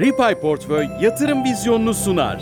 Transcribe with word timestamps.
Ripay 0.00 0.34
Portföy 0.34 0.88
yatırım 1.00 1.44
vizyonunu 1.44 1.94
sunar. 1.94 2.38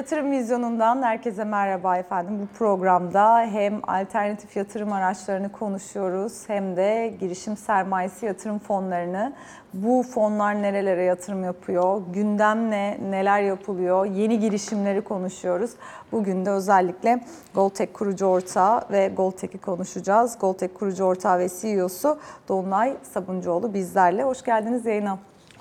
Yatırım 0.00 0.30
Vizyonu'ndan 0.30 1.02
herkese 1.02 1.44
merhaba 1.44 1.96
efendim. 1.96 2.38
Bu 2.42 2.58
programda 2.58 3.40
hem 3.40 3.80
alternatif 3.82 4.56
yatırım 4.56 4.92
araçlarını 4.92 5.52
konuşuyoruz 5.52 6.48
hem 6.48 6.76
de 6.76 7.14
girişim 7.20 7.56
sermayesi 7.56 8.26
yatırım 8.26 8.58
fonlarını. 8.58 9.32
Bu 9.74 10.02
fonlar 10.02 10.62
nerelere 10.62 11.02
yatırım 11.02 11.44
yapıyor, 11.44 12.02
gündem 12.14 12.70
ne, 12.70 12.98
neler 13.10 13.42
yapılıyor, 13.42 14.06
yeni 14.06 14.38
girişimleri 14.38 15.00
konuşuyoruz. 15.00 15.70
Bugün 16.12 16.46
de 16.46 16.50
özellikle 16.50 17.24
Goltek 17.54 17.94
kurucu 17.94 18.26
ortağı 18.26 18.84
ve 18.90 19.08
Goltek'i 19.16 19.58
konuşacağız. 19.58 20.38
Goltek 20.40 20.74
kurucu 20.74 21.04
ortağı 21.04 21.38
ve 21.38 21.48
CEO'su 21.60 22.18
Dolunay 22.48 22.96
Sabuncuoğlu 23.02 23.74
bizlerle. 23.74 24.22
Hoş 24.22 24.42
geldiniz 24.42 24.86
yayına. 24.86 25.18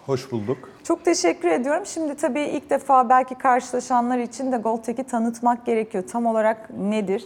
Hoş 0.10 0.32
bulduk. 0.32 0.58
Çok 0.84 1.06
teşekkür 1.06 1.50
ediyorum. 1.50 1.86
Şimdi 1.86 2.16
tabii 2.16 2.42
ilk 2.42 2.70
defa 2.70 3.10
belki 3.10 3.36
karşılaşanlar 3.36 4.18
için 4.18 4.52
de 4.52 4.58
Goltek'i 4.58 5.04
tanıtmak 5.04 5.66
gerekiyor. 5.66 6.04
Tam 6.12 6.26
olarak 6.26 6.70
nedir? 6.70 7.26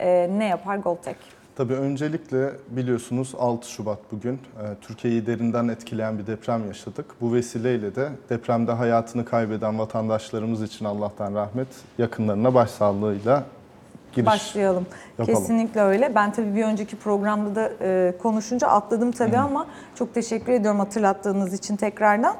Ee, 0.00 0.30
ne 0.38 0.44
yapar 0.44 0.76
Goltek? 0.76 1.16
Tabii 1.56 1.74
öncelikle 1.74 2.50
biliyorsunuz 2.68 3.34
6 3.38 3.70
Şubat 3.70 3.98
bugün 4.12 4.34
e, 4.34 4.64
Türkiye'yi 4.80 5.26
derinden 5.26 5.68
etkileyen 5.68 6.18
bir 6.18 6.26
deprem 6.26 6.66
yaşadık. 6.66 7.06
Bu 7.20 7.34
vesileyle 7.34 7.94
de 7.94 8.08
depremde 8.30 8.72
hayatını 8.72 9.24
kaybeden 9.24 9.78
vatandaşlarımız 9.78 10.62
için 10.62 10.84
Allah'tan 10.84 11.34
rahmet, 11.34 11.68
yakınlarına 11.98 12.54
başsağlığıyla 12.54 13.44
giriş 14.14 14.26
Başlayalım. 14.26 14.86
yapalım. 15.18 15.38
Kesinlikle 15.38 15.80
öyle. 15.80 16.14
Ben 16.14 16.32
tabii 16.32 16.54
bir 16.54 16.64
önceki 16.64 16.96
programda 16.96 17.54
da 17.54 17.70
e, 17.80 18.14
konuşunca 18.22 18.68
atladım 18.68 19.12
tabii 19.12 19.38
ama 19.38 19.66
çok 19.94 20.14
teşekkür 20.14 20.52
ediyorum 20.52 20.78
hatırlattığınız 20.80 21.54
için 21.54 21.76
tekrardan. 21.76 22.36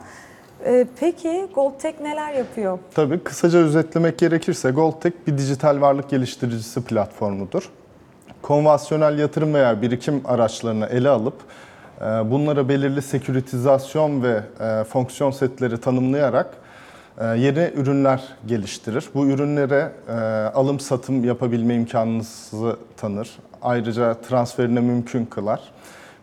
E, 0.64 0.86
peki 1.00 1.46
Goltek 1.54 2.00
neler 2.00 2.32
yapıyor? 2.32 2.78
Tabii 2.94 3.18
kısaca 3.18 3.58
özetlemek 3.58 4.18
gerekirse 4.18 4.70
Goldtech 4.70 5.14
bir 5.26 5.38
dijital 5.38 5.80
varlık 5.80 6.10
geliştiricisi 6.10 6.84
platformudur. 6.84 7.70
Konvansiyonel 8.42 9.18
yatırım 9.18 9.54
veya 9.54 9.82
birikim 9.82 10.22
araçlarını 10.24 10.86
ele 10.86 11.08
alıp 11.08 11.34
e, 12.00 12.04
bunlara 12.04 12.68
belirli 12.68 13.02
seküritizasyon 13.02 14.22
ve 14.22 14.40
e, 14.60 14.84
fonksiyon 14.84 15.30
setleri 15.30 15.80
tanımlayarak 15.80 16.63
yeni 17.20 17.70
ürünler 17.74 18.22
geliştirir. 18.46 19.04
Bu 19.14 19.26
ürünlere 19.26 19.92
alım 20.54 20.80
satım 20.80 21.24
yapabilme 21.24 21.74
imkanınızı 21.74 22.76
tanır. 22.96 23.30
Ayrıca 23.62 24.14
transferine 24.14 24.80
mümkün 24.80 25.24
kılar. 25.24 25.60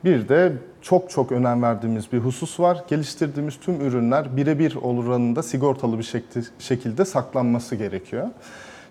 Bir 0.05 0.29
de 0.29 0.53
çok 0.81 1.09
çok 1.09 1.31
önem 1.31 1.63
verdiğimiz 1.63 2.11
bir 2.11 2.19
husus 2.19 2.59
var. 2.59 2.83
Geliştirdiğimiz 2.87 3.59
tüm 3.59 3.81
ürünler 3.81 4.37
birebir 4.37 4.75
oranında 4.81 5.43
sigortalı 5.43 5.99
bir 5.99 6.23
şekilde 6.59 7.05
saklanması 7.05 7.75
gerekiyor. 7.75 8.27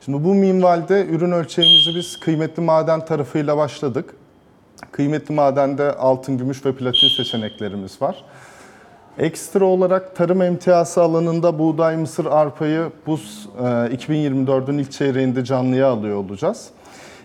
Şimdi 0.04 0.24
bu 0.24 0.34
minvalde 0.34 1.06
ürün 1.06 1.32
ölçeğimizi 1.32 1.94
biz 1.94 2.20
kıymetli 2.20 2.62
maden 2.62 3.04
tarafıyla 3.04 3.56
başladık. 3.56 4.14
Kıymetli 4.92 5.34
madende 5.34 5.92
altın, 5.92 6.38
gümüş 6.38 6.66
ve 6.66 6.74
platin 6.74 7.08
seçeneklerimiz 7.16 8.02
var. 8.02 8.24
Ekstra 9.18 9.64
olarak 9.64 10.16
tarım 10.16 10.42
emtiası 10.42 11.02
alanında 11.02 11.58
buğday, 11.58 11.96
mısır, 11.96 12.26
arpayı 12.26 12.90
bu 13.06 13.18
2024'ün 13.58 14.78
ilk 14.78 14.92
çeyreğinde 14.92 15.44
canlıya 15.44 15.88
alıyor 15.88 16.16
olacağız. 16.16 16.70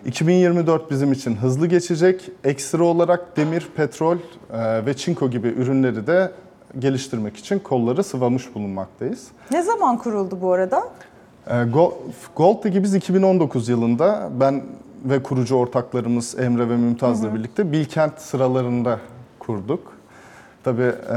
2024 0.06 0.92
bizim 0.92 1.12
için 1.12 1.36
hızlı 1.36 1.68
geçecek. 1.68 2.30
Ekstra 2.44 2.84
olarak 2.84 3.38
demir, 3.38 3.68
petrol 3.76 4.18
e, 4.54 4.86
ve 4.86 4.94
çinko 4.94 5.30
gibi 5.30 5.48
ürünleri 5.48 6.08
de 6.08 6.32
geliştirmek 6.80 7.38
için 7.38 7.60
kolları 7.60 8.04
sıvamış 8.04 8.56
bulunmaktayız. 8.56 9.28
Ne 9.52 9.64
zaman 9.64 9.98
kuruldu 9.98 10.38
bu 10.42 10.52
arada? 10.54 10.84
E, 11.48 11.54
Gold'daki 12.36 12.84
biz 12.84 12.96
2019 12.96 13.70
yılında 13.70 14.30
ben 14.40 14.64
ve 15.06 15.24
kurucu 15.24 15.56
ortaklarımız 15.56 16.40
Emre 16.40 16.70
ve 16.70 16.78
Mümtaz'la 16.78 17.34
birlikte 17.34 17.72
Bilkent 17.72 18.20
sıralarında 18.20 19.00
kurduk. 19.40 19.95
Tabii 20.66 20.82
e, 20.84 21.16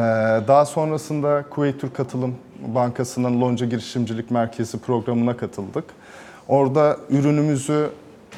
daha 0.49 0.65
sonrasında 0.65 1.45
Kuveyt 1.51 1.81
Türk 1.81 1.97
Katılım 1.97 2.37
Bankası'nın 2.67 3.41
Lonca 3.41 3.67
Girişimcilik 3.67 4.31
Merkezi 4.31 4.79
programına 4.79 5.37
katıldık. 5.37 5.85
Orada 6.49 6.97
ürünümüzü 7.11 7.91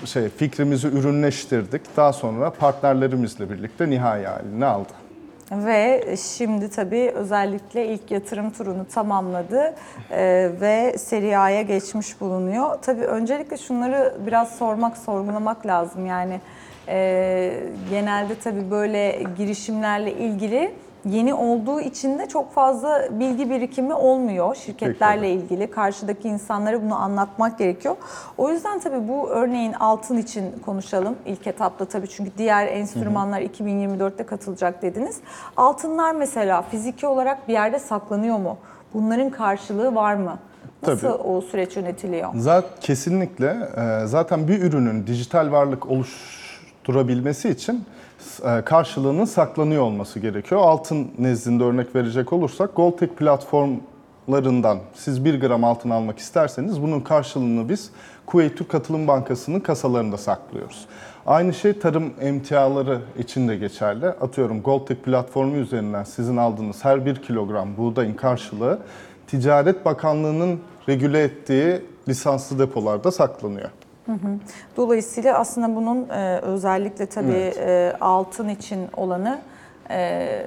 şey 0.05 0.29
fikrimizi 0.29 0.89
ürünleştirdik. 0.89 1.97
Daha 1.97 2.13
sonra 2.13 2.51
partnerlerimizle 2.51 3.51
birlikte 3.51 3.91
nihai 3.91 4.25
halini 4.25 4.65
aldı. 4.65 4.93
Ve 5.53 6.17
şimdi 6.37 6.71
tabii 6.71 7.13
özellikle 7.15 7.87
ilk 7.87 8.11
yatırım 8.11 8.51
turunu 8.51 8.87
tamamladı 8.95 9.75
e, 10.11 10.51
ve 10.61 10.99
seri 10.99 11.39
A'ya 11.39 11.63
geçmiş 11.63 12.21
bulunuyor. 12.21 12.79
Tabii 12.83 13.05
öncelikle 13.05 13.57
şunları 13.57 14.15
biraz 14.27 14.57
sormak, 14.57 14.99
sorgulamak 14.99 15.67
lazım. 15.67 16.07
Yani 16.07 16.41
e, 16.89 17.53
genelde 17.91 18.35
tabii 18.45 18.71
böyle 18.71 19.23
girişimlerle 19.37 20.13
ilgili 20.13 20.71
yeni 21.05 21.35
olduğu 21.35 21.81
için 21.81 22.19
de 22.19 22.29
çok 22.29 22.53
fazla 22.53 23.09
bilgi 23.11 23.51
birikimi 23.51 23.95
olmuyor 23.95 24.55
şirketlerle 24.55 25.21
Peki. 25.21 25.33
ilgili. 25.35 25.71
Karşıdaki 25.71 26.29
insanlara 26.29 26.83
bunu 26.83 26.95
anlatmak 26.95 27.59
gerekiyor. 27.59 27.97
O 28.39 28.51
yüzden 28.51 28.81
tabii 28.81 29.09
bu 29.09 29.29
örneğin 29.29 29.73
altın 29.73 30.17
için 30.17 30.45
konuşalım 30.65 31.17
ilk 31.27 31.47
etapta 31.47 31.85
tabii 31.85 32.09
çünkü 32.09 32.31
diğer 32.39 32.67
enstrümanlar 32.67 33.41
2024'te 33.41 34.27
katılacak 34.27 34.83
dediniz. 34.83 35.17
Altınlar 35.57 36.15
mesela 36.15 36.63
fiziki 36.63 37.07
olarak 37.07 37.49
bir 37.49 37.53
yerde 37.53 37.79
saklanıyor 37.79 38.39
mu? 38.39 38.57
Bunların 38.95 39.31
karşılığı 39.31 39.95
var 39.95 40.15
mı? 40.15 40.39
Nasıl 40.87 41.01
Tabii. 41.01 41.23
o 41.23 41.41
süreç 41.41 41.77
yönetiliyor? 41.77 42.31
Zaten 42.37 42.71
kesinlikle 42.81 43.57
e, 43.77 44.07
zaten 44.07 44.49
bir 44.49 44.63
ürünün 44.63 45.07
dijital 45.07 45.53
varlık 45.53 45.87
oluşturabilmesi 45.91 47.49
için 47.49 47.85
karşılığının 48.65 49.25
saklanıyor 49.25 49.83
olması 49.83 50.21
gerekiyor. 50.21 50.61
Altın 50.61 51.11
nezdinde 51.19 51.65
örnek 51.65 51.95
verecek 51.95 52.33
olursak 52.33 52.77
Goldtech 52.77 53.13
platformlarından 53.13 54.79
siz 54.95 55.25
1 55.25 55.41
gram 55.41 55.65
altın 55.65 55.91
almak 55.91 56.19
isterseniz 56.19 56.83
bunun 56.83 57.01
karşılığını 57.01 57.69
biz 57.69 57.91
Kuveyt 58.27 58.59
Türk 58.59 58.69
Katılım 58.69 59.07
Bankası'nın 59.07 59.61
kasalarında 59.61 60.17
saklıyoruz. 60.17 60.87
Aynı 61.27 61.55
şey 61.55 61.79
tarım 61.79 62.13
emtiaları 62.21 63.01
için 63.19 63.49
de 63.49 63.57
geçerli. 63.57 64.07
Atıyorum 64.07 64.63
Goldtech 64.63 65.01
platformu 65.01 65.57
üzerinden 65.57 66.05
sizin 66.05 66.37
aldığınız 66.37 66.85
her 66.85 67.07
1 67.07 67.17
kilogram 67.17 67.77
buğdayın 67.77 68.15
karşılığı 68.15 68.79
Ticaret 69.27 69.85
Bakanlığı'nın 69.85 70.61
regüle 70.89 71.23
ettiği 71.23 71.83
lisanslı 72.09 72.59
depolarda 72.59 73.11
saklanıyor. 73.11 73.71
Dolayısıyla 74.77 75.39
aslında 75.39 75.77
bunun 75.77 76.09
e, 76.09 76.39
özellikle 76.43 77.07
tabii 77.07 77.33
Evet. 77.33 77.59
e, 77.59 77.97
altın 78.01 78.49
için 78.49 78.89
olanı 78.97 79.39
e, 79.91 80.47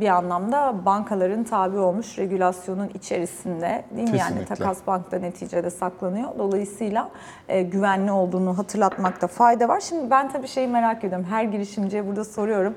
bir 0.00 0.08
anlamda 0.08 0.74
bankaların 0.84 1.44
tabi 1.44 1.78
olmuş 1.78 2.18
regülasyonun 2.18 2.90
içerisinde 2.94 3.84
değil 3.96 4.10
mi? 4.10 4.18
Yani 4.18 4.44
takas 4.44 4.78
bankta 4.86 5.18
neticede 5.18 5.70
saklanıyor. 5.70 6.28
Dolayısıyla 6.38 7.10
e, 7.48 7.62
güvenli 7.62 8.12
olduğunu 8.12 8.58
hatırlatmakta 8.58 9.26
fayda 9.26 9.68
var. 9.68 9.80
Şimdi 9.80 10.10
ben 10.10 10.32
tabii 10.32 10.48
şeyi 10.48 10.68
merak 10.68 11.04
ediyorum. 11.04 11.26
Her 11.30 11.44
girişimciye 11.44 12.06
burada 12.06 12.24
soruyorum. 12.24 12.74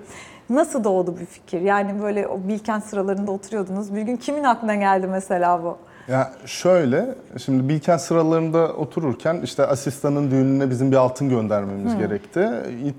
Nasıl 0.50 0.84
doğdu 0.84 1.16
bu 1.22 1.26
fikir? 1.26 1.62
Yani 1.62 2.02
böyle 2.02 2.28
o 2.28 2.40
Bilkent 2.48 2.84
sıralarında 2.84 3.32
oturuyordunuz. 3.32 3.96
Bir 3.96 4.02
gün 4.02 4.18
kimin 4.18 4.44
aklına 4.44 4.76
geldi 4.76 5.08
mesela 5.08 5.64
bu? 5.64 5.78
Ya 6.10 6.34
şöyle, 6.46 7.16
şimdi 7.38 7.70
Bilkent 7.70 8.02
sıralarında 8.02 8.74
otururken 8.74 9.42
işte 9.44 9.66
asistanın 9.66 10.32
düğününe 10.32 10.70
bizim 10.70 10.92
bir 10.92 10.98
altın 10.98 11.30
göndermemiz 11.30 11.98
gerekti. 11.98 12.50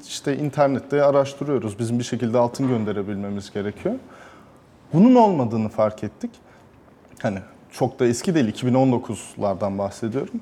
İşte 0.09 0.37
internette 0.37 1.03
araştırıyoruz. 1.03 1.79
Bizim 1.79 1.99
bir 1.99 2.05
şekilde 2.05 2.39
altın 2.39 2.69
gönderebilmemiz 2.69 3.53
gerekiyor. 3.53 3.95
Bunun 4.93 5.15
olmadığını 5.15 5.69
fark 5.69 6.05
ettik. 6.05 6.31
Hani 7.23 7.39
çok 7.73 8.01
da 8.01 8.07
eski 8.07 8.35
değil, 8.35 8.55
2019'lardan 8.55 9.79
bahsediyorum. 9.79 10.41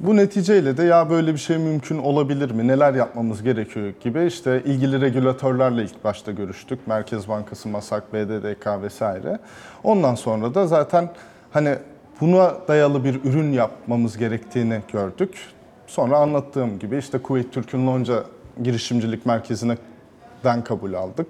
Bu 0.00 0.16
neticeyle 0.16 0.76
de 0.76 0.82
ya 0.82 1.10
böyle 1.10 1.32
bir 1.32 1.38
şey 1.38 1.58
mümkün 1.58 1.98
olabilir 1.98 2.50
mi, 2.50 2.68
neler 2.68 2.94
yapmamız 2.94 3.42
gerekiyor 3.42 3.92
gibi 4.00 4.24
işte 4.24 4.62
ilgili 4.64 5.00
regülatörlerle 5.00 5.82
ilk 5.82 6.04
başta 6.04 6.32
görüştük. 6.32 6.86
Merkez 6.86 7.28
Bankası, 7.28 7.68
MASAK, 7.68 8.12
BDDK 8.12 8.82
vesaire. 8.82 9.38
Ondan 9.84 10.14
sonra 10.14 10.54
da 10.54 10.66
zaten 10.66 11.08
hani 11.56 11.76
buna 12.20 12.54
dayalı 12.68 13.04
bir 13.04 13.24
ürün 13.24 13.52
yapmamız 13.52 14.18
gerektiğini 14.18 14.80
gördük. 14.92 15.38
Sonra 15.86 16.18
anlattığım 16.18 16.78
gibi 16.78 16.98
işte 16.98 17.18
Kuveyt 17.18 17.52
Türk'ün 17.52 17.86
Lonca 17.86 18.24
Girişimcilik 18.62 19.26
Merkezi'ne 19.26 19.76
den 20.44 20.64
kabul 20.64 20.94
aldık. 20.94 21.26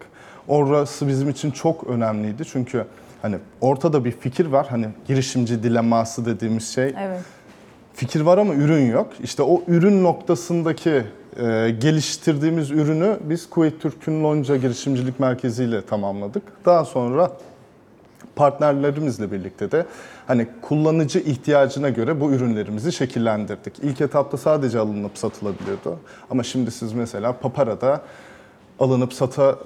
Orası 0.48 1.08
bizim 1.08 1.28
için 1.28 1.50
çok 1.50 1.84
önemliydi 1.84 2.44
çünkü 2.44 2.86
Hani 3.22 3.36
ortada 3.60 4.04
bir 4.04 4.12
fikir 4.12 4.46
var. 4.46 4.66
Hani 4.70 4.88
girişimci 5.06 5.62
dilemması 5.62 6.26
dediğimiz 6.26 6.74
şey. 6.74 6.94
Evet. 6.98 7.20
Fikir 7.94 8.20
var 8.20 8.38
ama 8.38 8.54
ürün 8.54 8.90
yok. 8.90 9.12
İşte 9.22 9.42
o 9.42 9.62
ürün 9.68 10.04
noktasındaki 10.04 10.90
e, 10.90 11.70
geliştirdiğimiz 11.78 12.70
ürünü 12.70 13.16
biz 13.20 13.50
Kuveyt 13.50 13.82
Türk'ün 13.82 14.24
Lonca 14.24 14.56
Girişimcilik 14.56 15.20
Merkezi 15.20 15.64
ile 15.64 15.82
tamamladık. 15.82 16.42
Daha 16.64 16.84
sonra 16.84 17.30
partnerlerimizle 18.36 19.32
birlikte 19.32 19.72
de 19.72 19.86
hani 20.26 20.48
kullanıcı 20.62 21.18
ihtiyacına 21.18 21.88
göre 21.88 22.20
bu 22.20 22.32
ürünlerimizi 22.32 22.92
şekillendirdik. 22.92 23.78
İlk 23.82 24.00
etapta 24.00 24.36
sadece 24.36 24.78
alınıp 24.78 25.18
satılabiliyordu. 25.18 25.98
Ama 26.30 26.42
şimdi 26.42 26.70
siz 26.70 26.92
mesela 26.92 27.32
Papara'da 27.32 28.02
alınıp 28.78 29.12
sata, 29.12 29.58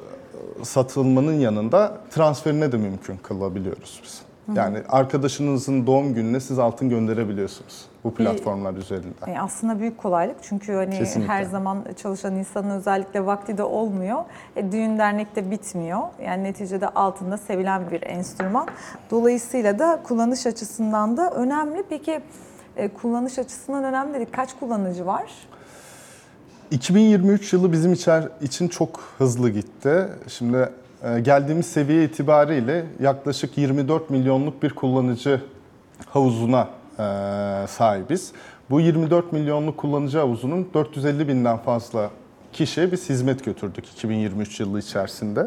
satılmanın 0.62 1.40
yanında 1.40 1.98
transferine 2.10 2.72
de 2.72 2.76
mümkün 2.76 3.16
kılabiliyoruz 3.16 4.00
biz. 4.04 4.29
Yani 4.54 4.78
arkadaşınızın 4.88 5.86
doğum 5.86 6.14
gününe 6.14 6.40
siz 6.40 6.58
altın 6.58 6.88
gönderebiliyorsunuz 6.88 7.84
bu 8.04 8.14
platformlar 8.14 8.74
üzerinden. 8.74 9.34
E, 9.34 9.40
aslında 9.40 9.80
büyük 9.80 9.98
kolaylık 9.98 10.36
çünkü 10.42 10.72
hani 10.72 10.98
Kesinlikle. 10.98 11.32
her 11.32 11.42
zaman 11.42 11.84
çalışan 12.02 12.36
insanın 12.36 12.70
özellikle 12.70 13.26
vakti 13.26 13.58
de 13.58 13.62
olmuyor. 13.62 14.24
E, 14.56 14.72
düğün 14.72 14.98
dernekte 14.98 15.50
bitmiyor. 15.50 16.00
Yani 16.24 16.44
neticede 16.44 16.88
altında 16.88 17.38
sevilen 17.38 17.90
bir 17.90 18.02
enstrüman. 18.02 18.68
Dolayısıyla 19.10 19.78
da 19.78 20.00
kullanış 20.04 20.46
açısından 20.46 21.16
da 21.16 21.30
önemli. 21.30 21.84
Peki 21.88 22.20
e, 22.76 22.88
kullanış 22.88 23.38
açısından 23.38 23.84
önemli 23.84 24.14
dedik. 24.14 24.32
Kaç 24.32 24.58
kullanıcı 24.60 25.06
var? 25.06 25.30
2023 26.70 27.52
yılı 27.52 27.72
bizim 27.72 27.92
içer, 27.92 28.28
için 28.40 28.68
çok 28.68 29.00
hızlı 29.18 29.50
gitti. 29.50 30.08
Şimdi 30.28 30.68
geldiğimiz 31.22 31.66
seviye 31.66 32.04
itibariyle 32.04 32.86
yaklaşık 33.00 33.58
24 33.58 34.10
milyonluk 34.10 34.62
bir 34.62 34.70
kullanıcı 34.70 35.40
havuzuna 36.06 36.68
e, 36.98 37.02
sahibiz. 37.66 38.32
Bu 38.70 38.80
24 38.80 39.32
milyonluk 39.32 39.76
kullanıcı 39.76 40.18
havuzunun 40.18 40.68
450 40.74 41.28
binden 41.28 41.56
fazla 41.56 42.10
kişiye 42.52 42.92
biz 42.92 43.08
hizmet 43.08 43.44
götürdük 43.44 43.88
2023 43.88 44.60
yılı 44.60 44.78
içerisinde. 44.78 45.46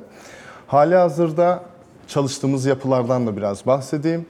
Hali 0.67 0.95
hazırda 0.95 1.63
çalıştığımız 2.07 2.65
yapılardan 2.65 3.27
da 3.27 3.37
biraz 3.37 3.65
bahsedeyim. 3.65 4.25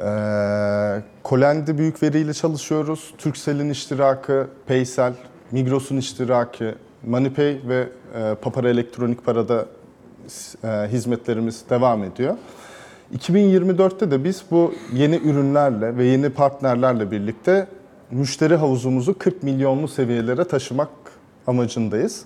Ee, 0.00 1.02
Kolendi 1.22 1.78
büyük 1.78 2.02
veriyle 2.02 2.34
çalışıyoruz. 2.34 3.14
Turkcell'in 3.18 3.70
iştirakı, 3.70 4.48
Paysel, 4.66 5.12
Migros'un 5.50 5.96
iştirakı, 5.96 6.74
MoneyPay 7.06 7.60
ve 7.68 7.88
e, 8.14 8.34
Papara 8.34 8.68
Elektronik 8.68 9.24
Para'da 9.24 9.66
e, 10.64 10.68
hizmetlerimiz 10.68 11.64
devam 11.70 12.04
ediyor. 12.04 12.36
2024'te 13.18 14.10
de 14.10 14.24
biz 14.24 14.42
bu 14.50 14.74
yeni 14.92 15.16
ürünlerle 15.16 15.96
ve 15.96 16.04
yeni 16.04 16.30
partnerlerle 16.30 17.10
birlikte 17.10 17.66
müşteri 18.10 18.56
havuzumuzu 18.56 19.18
40 19.18 19.42
milyonlu 19.42 19.88
seviyelere 19.88 20.44
taşımak 20.44 20.88
amacındayız. 21.46 22.24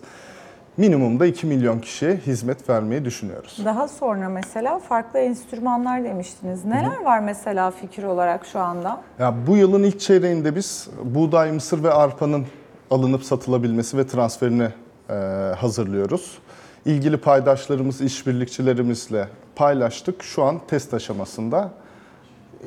Minimumda 0.77 1.27
2 1.27 1.47
milyon 1.47 1.79
kişiye 1.79 2.17
hizmet 2.17 2.71
vermeyi 2.71 3.05
düşünüyoruz. 3.05 3.61
Daha 3.65 3.89
sonra 3.89 4.29
mesela 4.29 4.79
farklı 4.79 5.19
enstrümanlar 5.19 6.05
demiştiniz. 6.05 6.65
Neler 6.65 7.05
var 7.05 7.21
mesela 7.21 7.71
fikir 7.71 8.03
olarak 8.05 8.47
şu 8.47 8.59
anda? 8.59 9.01
Ya 9.19 9.35
bu 9.47 9.57
yılın 9.57 9.83
ilk 9.83 10.01
çeyreğinde 10.01 10.57
biz 10.57 10.89
buğday, 11.05 11.53
mısır 11.53 11.83
ve 11.83 11.91
arpanın 11.91 12.47
alınıp 12.91 13.25
satılabilmesi 13.25 13.99
ve 13.99 14.07
transferini 14.07 14.69
e, 15.11 15.15
hazırlıyoruz. 15.59 16.39
İlgili 16.87 17.17
paydaşlarımız, 17.17 18.01
işbirlikçilerimizle 18.01 19.29
paylaştık. 19.57 20.23
Şu 20.23 20.43
an 20.43 20.61
test 20.69 20.95
aşamasında. 20.95 21.71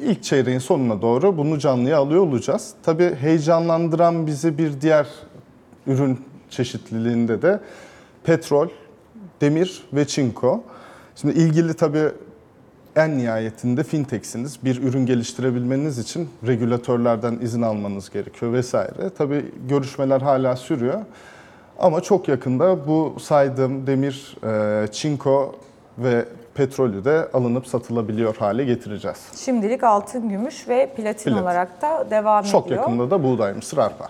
İlk 0.02 0.24
çeyreğin 0.24 0.60
sonuna 0.60 1.02
doğru 1.02 1.38
bunu 1.38 1.60
canlıya 1.60 1.98
alıyor 1.98 2.22
olacağız. 2.22 2.74
Tabii 2.84 3.16
heyecanlandıran 3.16 4.28
bizi 4.28 4.58
bir 4.58 4.82
diğer 4.82 5.08
ürün 5.88 6.22
çeşitliliğinde 6.50 7.42
de 7.42 7.60
petrol, 8.24 8.68
demir 9.42 9.84
ve 9.94 10.08
çinko. 10.08 10.64
Şimdi 11.16 11.40
ilgili 11.40 11.74
tabii 11.74 12.10
en 12.96 13.18
nihayetinde 13.18 13.84
fintechsiniz. 13.84 14.60
Bir 14.64 14.84
ürün 14.84 15.06
geliştirebilmeniz 15.06 15.98
için 15.98 16.30
regülatörlerden 16.48 17.40
izin 17.42 17.62
almanız 17.62 18.10
gerekiyor 18.10 18.54
vesaire. 18.54 19.10
Tabii 19.18 19.46
görüşmeler 19.70 20.22
hala 20.22 20.56
sürüyor. 20.56 21.02
Ama 21.80 22.02
çok 22.02 22.28
yakında 22.28 22.88
bu 22.88 23.16
saydığım 23.20 23.88
demir, 23.88 24.38
e, 24.84 24.88
çinko 24.92 25.56
ve 25.98 26.26
petrolü 26.54 27.06
de 27.06 27.28
alınıp 27.34 27.68
satılabiliyor 27.68 28.36
hale 28.36 28.64
getireceğiz. 28.64 29.18
Şimdilik 29.36 29.84
altın, 29.84 30.30
gümüş 30.30 30.68
ve 30.68 30.86
platin 30.96 31.04
Platin. 31.32 31.44
olarak 31.44 31.82
da 31.82 32.08
devam 32.12 32.44
Çok 32.44 32.66
ediyor. 32.66 32.80
yakında 32.82 33.12
da 33.12 33.24
buğday, 33.24 33.54
mısır, 33.54 33.78
arpa. 33.78 34.10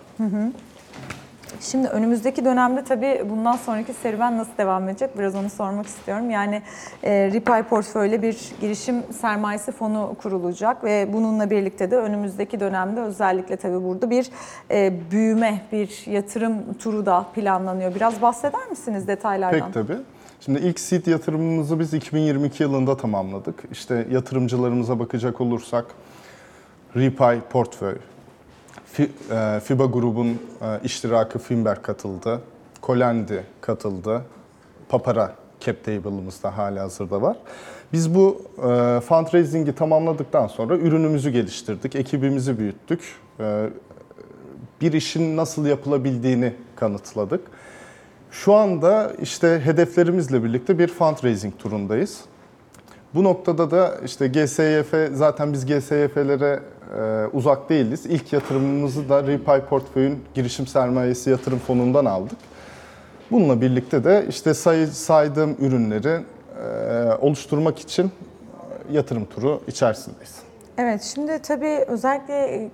Şimdi 1.61 1.87
önümüzdeki 1.87 2.45
dönemde 2.45 2.83
tabii 2.83 3.25
bundan 3.29 3.55
sonraki 3.55 3.93
serüven 3.93 4.37
nasıl 4.37 4.57
devam 4.57 4.89
edecek 4.89 5.17
biraz 5.17 5.35
onu 5.35 5.49
sormak 5.49 5.85
istiyorum. 5.85 6.29
Yani 6.29 6.61
e, 7.03 7.31
Ripay 7.31 7.63
portföyle 7.63 8.21
bir 8.21 8.37
girişim 8.61 9.03
sermayesi 9.13 9.71
fonu 9.71 10.15
kurulacak 10.21 10.83
ve 10.83 11.09
bununla 11.13 11.49
birlikte 11.49 11.91
de 11.91 11.97
önümüzdeki 11.97 12.59
dönemde 12.59 13.01
özellikle 13.01 13.55
tabii 13.55 13.83
burada 13.83 14.09
bir 14.09 14.29
e, 14.71 14.93
büyüme, 15.11 15.61
bir 15.71 16.03
yatırım 16.07 16.73
turu 16.73 17.05
da 17.05 17.25
planlanıyor. 17.35 17.95
Biraz 17.95 18.21
bahseder 18.21 18.69
misiniz 18.69 19.07
detaylardan? 19.07 19.59
Pek 19.59 19.73
tabii. 19.73 19.97
Şimdi 20.41 20.59
ilk 20.59 20.79
seed 20.79 21.05
yatırımımızı 21.05 21.79
biz 21.79 21.93
2022 21.93 22.63
yılında 22.63 22.97
tamamladık. 22.97 23.63
İşte 23.71 24.07
yatırımcılarımıza 24.11 24.99
bakacak 24.99 25.41
olursak 25.41 25.85
Repay 26.95 27.41
Portföy, 27.41 27.95
FIBA 29.63 29.85
grubun 29.85 30.27
e, 30.27 30.37
iştirakı 30.83 31.39
Finberg 31.39 31.81
katıldı, 31.81 32.41
Kolendi 32.81 33.43
katıldı, 33.61 34.21
Papara 34.89 35.35
cap 35.59 35.83
table'ımız 35.83 36.43
da 36.43 36.57
hala 36.57 36.83
hazırda 36.83 37.21
var. 37.21 37.37
Biz 37.93 38.15
bu 38.15 38.41
e, 38.57 38.99
fundraising'i 38.99 39.75
tamamladıktan 39.75 40.47
sonra 40.47 40.77
ürünümüzü 40.77 41.29
geliştirdik, 41.29 41.95
ekibimizi 41.95 42.59
büyüttük. 42.59 43.01
E, 43.39 43.69
bir 44.81 44.93
işin 44.93 45.37
nasıl 45.37 45.65
yapılabildiğini 45.65 46.53
kanıtladık. 46.75 47.41
Şu 48.31 48.53
anda 48.53 49.11
işte 49.21 49.61
hedeflerimizle 49.65 50.43
birlikte 50.43 50.79
bir 50.79 50.87
fundraising 50.87 51.53
turundayız. 51.59 52.19
Bu 53.15 53.23
noktada 53.23 53.71
da 53.71 53.95
işte 54.05 54.27
GSYF, 54.27 54.93
zaten 55.13 55.53
biz 55.53 55.65
GSYF'lere 55.65 56.59
e, 56.97 57.27
uzak 57.33 57.69
değiliz. 57.69 58.05
İlk 58.05 58.33
yatırımımızı 58.33 59.09
da 59.09 59.27
Repay 59.27 59.65
Portföy'ün 59.65 60.23
girişim 60.33 60.67
sermayesi 60.67 61.29
yatırım 61.29 61.59
fonundan 61.59 62.05
aldık. 62.05 62.37
Bununla 63.31 63.61
birlikte 63.61 64.03
de 64.03 64.25
işte 64.29 64.53
say, 64.53 64.87
saydığım 64.87 65.55
ürünleri 65.59 66.21
e, 66.63 67.13
oluşturmak 67.21 67.79
için 67.79 68.11
yatırım 68.91 69.25
turu 69.25 69.61
içerisindeyiz. 69.67 70.35
Evet, 70.77 71.03
şimdi 71.03 71.39
tabii 71.39 71.85
özellikle 71.87 72.69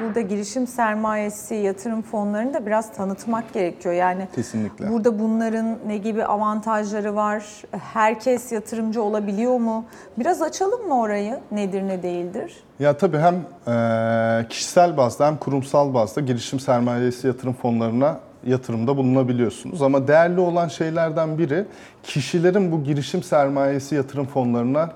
burada 0.00 0.20
girişim 0.20 0.66
sermayesi, 0.66 1.54
yatırım 1.54 2.02
fonlarını 2.02 2.54
da 2.54 2.66
biraz 2.66 2.92
tanıtmak 2.92 3.52
gerekiyor. 3.54 3.94
Yani 3.94 4.28
Kesinlikle. 4.34 4.90
burada 4.90 5.18
bunların 5.18 5.78
ne 5.86 5.96
gibi 5.96 6.24
avantajları 6.24 7.14
var? 7.16 7.44
Herkes 7.92 8.52
yatırımcı 8.52 9.02
olabiliyor 9.02 9.58
mu? 9.58 9.84
Biraz 10.18 10.42
açalım 10.42 10.88
mı 10.88 11.00
orayı? 11.00 11.40
Nedir 11.52 11.82
ne 11.82 12.02
değildir? 12.02 12.56
Ya 12.78 12.96
tabii 12.96 13.18
hem 13.18 13.34
e, 13.74 14.48
kişisel 14.48 14.96
bazda 14.96 15.26
hem 15.26 15.36
kurumsal 15.36 15.94
bazda 15.94 16.20
girişim 16.20 16.60
sermayesi 16.60 17.26
yatırım 17.26 17.54
fonlarına 17.54 18.20
yatırımda 18.46 18.96
bulunabiliyorsunuz. 18.96 19.82
Ama 19.82 20.08
değerli 20.08 20.40
olan 20.40 20.68
şeylerden 20.68 21.38
biri 21.38 21.64
kişilerin 22.02 22.72
bu 22.72 22.84
girişim 22.84 23.22
sermayesi 23.22 23.94
yatırım 23.94 24.26
fonlarına 24.26 24.90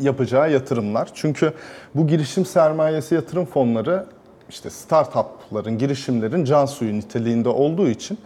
yapacağı 0.00 0.52
yatırımlar. 0.52 1.08
Çünkü 1.14 1.52
bu 1.94 2.06
girişim 2.06 2.46
sermayesi 2.46 3.14
yatırım 3.14 3.46
fonları 3.46 4.06
işte 4.48 4.70
startupların, 4.70 5.78
girişimlerin 5.78 6.44
can 6.44 6.66
suyu 6.66 6.94
niteliğinde 6.94 7.48
olduğu 7.48 7.88
için 7.88 8.18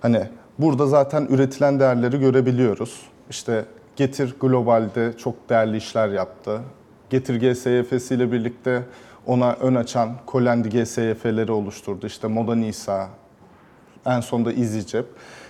hani 0.00 0.22
burada 0.58 0.86
zaten 0.86 1.26
üretilen 1.30 1.80
değerleri 1.80 2.20
görebiliyoruz. 2.20 3.00
İşte 3.30 3.64
Getir 3.96 4.34
Global'de 4.40 5.12
çok 5.16 5.48
değerli 5.48 5.76
işler 5.76 6.08
yaptı. 6.08 6.60
Getir 7.10 7.52
GSYF'si 7.52 8.14
ile 8.14 8.32
birlikte 8.32 8.82
ona 9.26 9.52
ön 9.52 9.74
açan 9.74 10.10
Kolendi 10.26 10.68
GSYF'leri 10.68 11.52
oluşturdu. 11.52 12.06
İşte 12.06 12.28
Moda 12.28 12.54
Nisa, 12.54 13.08
en 14.06 14.20
sonunda 14.20 14.52
EasyCep. 14.52 15.06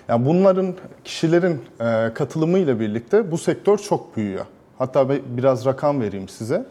Yani 0.09 0.27
bunların 0.27 0.75
kişilerin 1.05 1.63
e, 1.81 2.15
katılımıyla 2.15 2.81
birlikte 2.81 3.31
bu 3.31 3.39
sektör 3.39 3.79
çok 3.79 4.17
büyüyor. 4.17 4.47
Hatta 4.81 5.09
biraz 5.37 5.65
rakam 5.67 6.01
vereyim 6.01 6.29
size. 6.29 6.65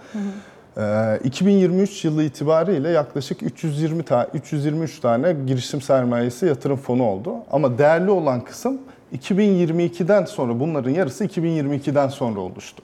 E, 0.77 1.19
2023 1.23 2.05
yılı 2.05 2.23
itibariyle 2.23 2.89
yaklaşık 2.89 3.43
320 3.43 4.03
ta 4.03 4.27
323 4.33 4.99
tane 4.99 5.35
girişim 5.47 5.81
sermayesi 5.81 6.45
yatırım 6.45 6.77
fonu 6.77 7.03
oldu. 7.03 7.33
Ama 7.51 7.77
değerli 7.77 8.11
olan 8.11 8.41
kısım 8.41 8.77
2022'den 9.17 10.25
sonra 10.25 10.59
bunların 10.59 10.91
yarısı 10.91 11.25
2022'den 11.25 12.07
sonra 12.07 12.39
oluştu. 12.39 12.83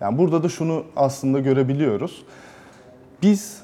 Yani 0.00 0.18
burada 0.18 0.42
da 0.42 0.48
şunu 0.48 0.84
aslında 0.96 1.38
görebiliyoruz. 1.38 2.24
Biz 3.22 3.62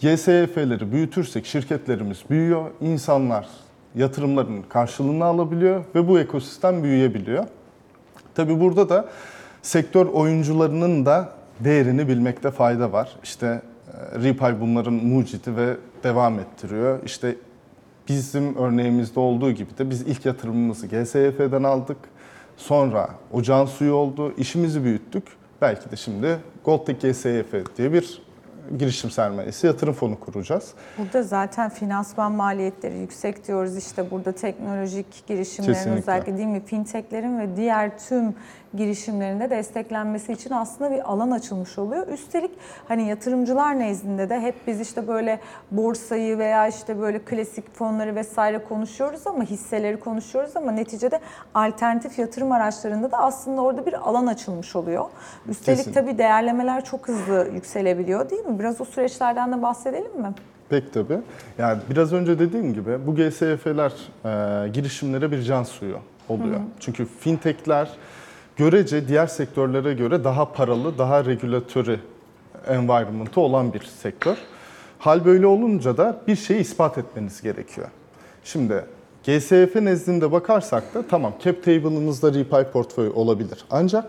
GSYF'leri 0.00 0.92
büyütürsek 0.92 1.46
şirketlerimiz 1.46 2.18
büyüyor, 2.30 2.64
insanlar 2.80 3.46
yatırımların 3.94 4.62
karşılığını 4.62 5.24
alabiliyor 5.24 5.84
ve 5.94 6.08
bu 6.08 6.20
ekosistem 6.20 6.82
büyüyebiliyor. 6.82 7.44
Tabii 8.34 8.60
burada 8.60 8.88
da 8.88 9.08
sektör 9.62 10.06
oyuncularının 10.06 11.06
da 11.06 11.32
değerini 11.60 12.08
bilmekte 12.08 12.50
fayda 12.50 12.92
var. 12.92 13.16
İşte 13.22 13.46
e, 14.16 14.22
Repay 14.22 14.60
bunların 14.60 14.94
mucidi 14.94 15.56
ve 15.56 15.76
devam 16.02 16.38
ettiriyor. 16.38 16.98
İşte 17.04 17.36
bizim 18.08 18.56
örneğimizde 18.56 19.20
olduğu 19.20 19.50
gibi 19.52 19.78
de 19.78 19.90
biz 19.90 20.02
ilk 20.02 20.26
yatırımımızı 20.26 20.86
GSYF'den 20.86 21.62
aldık. 21.62 21.96
Sonra 22.56 23.08
ocağın 23.32 23.66
suyu 23.66 23.92
oldu, 23.94 24.34
işimizi 24.36 24.84
büyüttük. 24.84 25.24
Belki 25.62 25.90
de 25.90 25.96
şimdi 25.96 26.36
Goldtech 26.64 27.00
GSYF 27.00 27.76
diye 27.76 27.92
bir 27.92 28.22
girişim 28.78 29.10
sermayesi 29.10 29.66
yatırım 29.66 29.94
fonu 29.94 30.20
kuracağız. 30.20 30.74
Burada 30.98 31.22
zaten 31.22 31.70
finansman 31.70 32.32
maliyetleri 32.32 32.98
yüksek 32.98 33.46
diyoruz. 33.48 33.76
İşte 33.76 34.10
burada 34.10 34.32
teknolojik 34.32 35.26
girişimlerin 35.26 35.74
Kesinlikle. 35.74 36.00
özellikle 36.00 36.36
değil 36.36 36.48
mi 36.48 36.62
fintechlerin 36.66 37.38
ve 37.38 37.56
diğer 37.56 37.98
tüm 37.98 38.34
girişimlerinde 38.74 39.50
desteklenmesi 39.50 40.32
için 40.32 40.50
aslında 40.50 40.90
bir 40.90 41.10
alan 41.12 41.30
açılmış 41.30 41.78
oluyor. 41.78 42.08
Üstelik 42.08 42.50
hani 42.88 43.08
yatırımcılar 43.08 43.78
nezdinde 43.78 44.30
de 44.30 44.40
hep 44.40 44.54
biz 44.66 44.80
işte 44.80 45.08
böyle 45.08 45.40
borsayı 45.70 46.38
veya 46.38 46.68
işte 46.68 47.00
böyle 47.00 47.18
klasik 47.18 47.74
fonları 47.74 48.14
vesaire 48.14 48.64
konuşuyoruz 48.64 49.26
ama 49.26 49.44
hisseleri 49.44 50.00
konuşuyoruz 50.00 50.56
ama 50.56 50.72
neticede 50.72 51.20
alternatif 51.54 52.18
yatırım 52.18 52.52
araçlarında 52.52 53.10
da 53.12 53.18
aslında 53.18 53.60
orada 53.60 53.86
bir 53.86 54.08
alan 54.08 54.26
açılmış 54.26 54.76
oluyor. 54.76 55.04
Üstelik 55.48 55.78
Kesinlikle. 55.78 56.00
tabii 56.00 56.18
değerlemeler 56.18 56.84
çok 56.84 57.08
hızlı 57.08 57.48
yükselebiliyor 57.54 58.30
değil 58.30 58.44
mi? 58.44 58.58
Biraz 58.60 58.80
o 58.80 58.84
süreçlerden 58.84 59.52
de 59.52 59.62
bahsedelim 59.62 60.20
mi? 60.20 60.34
Pek 60.68 60.92
tabii. 60.92 61.18
Yani 61.58 61.80
biraz 61.90 62.12
önce 62.12 62.38
dediğim 62.38 62.74
gibi 62.74 63.06
bu 63.06 63.14
GSYF'ler 63.14 63.92
e, 64.24 64.68
girişimlere 64.68 65.32
bir 65.32 65.42
can 65.42 65.62
suyu 65.62 65.98
oluyor. 66.28 66.60
Çünkü 66.80 67.06
fintechler 67.20 67.90
görece 68.56 69.08
diğer 69.08 69.26
sektörlere 69.26 69.94
göre 69.94 70.24
daha 70.24 70.52
paralı, 70.52 70.98
daha 70.98 71.24
regülatörü 71.24 72.00
environment'ı 72.68 73.40
olan 73.40 73.72
bir 73.74 73.82
sektör. 73.82 74.36
Hal 74.98 75.24
böyle 75.24 75.46
olunca 75.46 75.96
da 75.96 76.20
bir 76.26 76.36
şeyi 76.36 76.60
ispat 76.60 76.98
etmeniz 76.98 77.42
gerekiyor. 77.42 77.88
Şimdi 78.44 78.84
GSYF 79.26 79.76
nezdinde 79.76 80.32
bakarsak 80.32 80.94
da 80.94 81.02
tamam 81.10 81.32
cap 81.44 81.62
table'ınızda 81.64 82.34
Repay 82.34 82.70
portföy 82.70 83.10
olabilir. 83.14 83.64
Ancak 83.70 84.04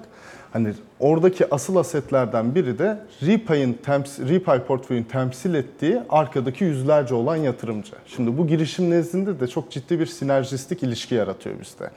hani 0.52 0.74
oradaki 1.00 1.54
asıl 1.54 1.76
asetlerden 1.76 2.56
biri 2.56 2.80
de 2.80 3.00
Repay'in 3.22 3.74
temsil, 3.74 4.30
Repay 4.30 4.64
portföyün 4.64 5.04
temsil 5.04 5.54
ettiği 5.54 6.02
arkadaki 6.10 6.64
yüzlerce 6.64 7.16
olan 7.16 7.36
yatırımcı. 7.36 7.94
Şimdi 8.08 8.38
bu 8.38 8.48
girişim 8.48 8.90
nezdinde 8.90 9.40
de 9.40 9.48
çok 9.48 9.72
ciddi 9.72 10.00
bir 10.00 10.06
sinerjistik 10.06 10.84
ilişki 10.84 11.16
yaratıyor 11.16 11.56
bizde. 11.60 11.90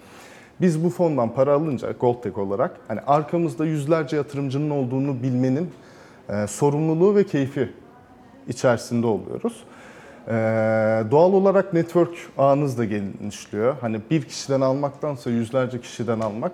Biz 0.61 0.84
bu 0.84 0.90
fondan 0.90 1.34
para 1.34 1.52
alınca 1.52 1.92
Goldtech 1.92 2.38
olarak 2.38 2.76
hani 2.88 3.00
arkamızda 3.00 3.66
yüzlerce 3.66 4.16
yatırımcının 4.16 4.70
olduğunu 4.70 5.23
bilmenin 5.23 5.70
e, 6.28 6.46
sorumluluğu 6.46 7.16
ve 7.16 7.26
keyfi 7.26 7.73
içerisinde 8.49 9.06
oluyoruz. 9.06 9.64
Ee, 10.28 10.32
doğal 11.11 11.32
olarak 11.32 11.73
network 11.73 12.16
ağınız 12.38 12.78
da 12.78 12.84
genişliyor. 12.84 13.76
Hani 13.80 14.00
bir 14.11 14.23
kişiden 14.23 14.61
almaktansa 14.61 15.30
yüzlerce 15.30 15.80
kişiden 15.80 16.20
almak 16.20 16.52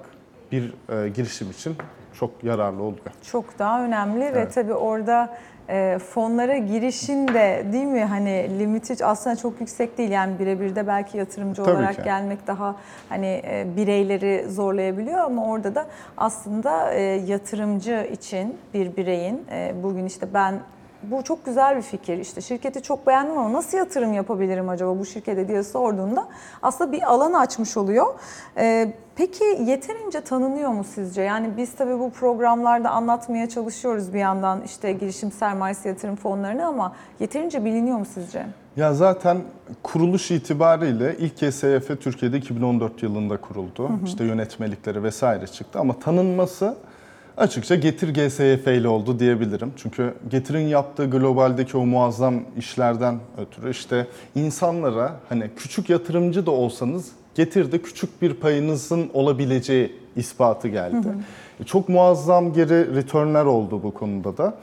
bir 0.53 0.75
e, 1.05 1.09
girişim 1.09 1.51
için 1.51 1.77
çok 2.15 2.45
yararlı 2.45 2.83
oluyor. 2.83 3.05
Çok 3.23 3.59
daha 3.59 3.85
önemli 3.85 4.21
ve 4.21 4.27
Evet. 4.27 4.55
tabii 4.55 4.75
orada 4.75 5.37
e, 5.69 5.99
fonlara 5.99 6.57
girişin 6.59 7.29
de 7.29 7.67
değil 7.73 7.85
mi 7.87 8.05
hani 8.05 8.59
limiti 8.59 9.05
aslında 9.05 9.37
çok 9.37 9.61
yüksek 9.61 9.99
değil 9.99 10.11
yani 10.11 10.39
birebir 10.39 10.77
de 10.77 10.87
belki 10.87 11.19
yatırımcı 11.19 11.63
Tabii 11.63 11.77
olarak 11.77 11.97
ki. 11.97 12.03
gelmek 12.05 12.47
daha 12.47 12.77
hani 13.09 13.43
e, 13.45 13.67
bireyleri 13.77 14.45
zorlayabiliyor 14.49 15.19
ama 15.19 15.47
orada 15.47 15.75
da 15.75 15.87
aslında 16.17 16.93
e, 16.95 17.03
yatırımcı 17.03 18.09
için 18.13 18.57
bir 18.75 18.97
bireyin 18.97 19.47
e, 19.53 19.75
bugün 19.83 20.07
işte 20.07 20.27
ben 20.35 20.55
bu 21.03 21.23
çok 21.23 21.45
güzel 21.45 21.77
bir 21.77 21.83
fikir. 21.83 22.19
İşte 22.19 22.41
şirketi 22.41 22.83
çok 22.83 23.07
beğendim 23.07 23.39
ama 23.39 23.53
nasıl 23.53 23.79
yatırım 23.79 24.13
yapabilirim 24.13 24.69
acaba 24.69 24.99
bu 24.99 25.07
şirkete 25.07 25.49
diye 25.49 25.63
sorduğunda 25.63 26.29
aslında 26.63 26.93
bir 26.93 27.03
alan 27.03 27.33
açmış 27.33 27.77
oluyor. 27.77 28.07
Ee, 28.57 28.93
peki 29.17 29.45
yeterince 29.45 30.21
tanınıyor 30.21 30.71
mu 30.71 30.85
sizce? 30.85 31.23
Yani 31.23 31.57
biz 31.57 31.75
tabii 31.75 31.99
bu 31.99 32.11
programlarda 32.11 32.91
anlatmaya 32.91 33.49
çalışıyoruz 33.49 34.15
bir 34.15 34.19
yandan 34.19 34.63
işte 34.63 34.93
girişim 34.93 35.33
sermayesi 35.33 35.89
yatırım 35.89 36.17
fonlarını 36.17 36.67
ama 36.67 36.93
yeterince 37.21 37.65
biliniyor 37.65 37.99
mu 37.99 38.07
sizce? 38.15 38.47
Ya 38.77 38.95
zaten 38.95 39.39
kuruluş 39.83 40.31
itibariyle 40.31 41.17
ilk 41.19 41.41
GSYF 41.41 42.01
Türkiye'de 42.01 42.37
2014 42.37 43.03
yılında 43.03 43.37
kuruldu. 43.37 43.91
İşte 44.05 44.25
yönetmelikleri 44.25 45.03
vesaire 45.03 45.47
çıktı 45.47 45.79
ama 45.79 45.99
tanınması 45.99 46.77
açıkça 47.41 47.75
Getir 47.75 48.15
GSYF 48.15 48.67
ile 48.67 48.89
oldu 48.89 49.19
diyebilirim. 49.19 49.73
Çünkü 49.77 50.15
Getir'in 50.29 50.69
yaptığı 50.69 51.11
globaldeki 51.11 51.77
o 51.77 51.87
muazzam 51.87 52.35
işlerden 52.59 53.19
ötürü 53.39 53.71
işte 53.71 54.07
insanlara 54.35 55.13
hani 55.29 55.51
küçük 55.57 55.91
yatırımcı 55.91 56.47
da 56.47 56.51
olsanız 56.51 57.13
Getir'de 57.35 57.83
küçük 57.83 58.23
bir 58.23 58.35
payınızın 58.35 59.11
olabileceği 59.15 59.97
ispatı 60.17 60.69
geldi. 60.69 61.09
E, 61.61 61.65
Çok 61.65 61.89
muazzam 61.89 62.53
geri 62.53 62.97
returnler 62.97 63.45
oldu 63.45 63.83
bu 63.83 63.95
konuda 63.95 64.37
da. 64.37 64.55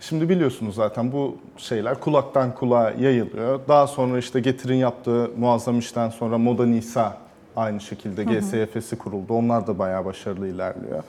Şimdi 0.00 0.28
biliyorsunuz 0.28 0.74
zaten 0.74 1.12
bu 1.12 1.36
şeyler 1.56 2.00
kulaktan 2.00 2.54
kulağa 2.54 2.90
yayılıyor. 2.90 3.60
Daha 3.68 3.86
sonra 3.86 4.18
işte 4.18 4.40
Getir'in 4.40 4.74
yaptığı 4.76 5.30
muazzam 5.38 5.78
işten 5.78 6.10
sonra 6.10 6.38
Moda 6.38 6.66
Nisa 6.66 7.18
aynı 7.56 7.80
şekilde 7.80 8.24
GSYF'si 8.24 8.98
kuruldu. 8.98 9.34
Onlar 9.34 9.66
da 9.66 9.78
bayağı 9.78 10.04
başarılı 10.04 10.48
ilerliyor. 10.48 11.02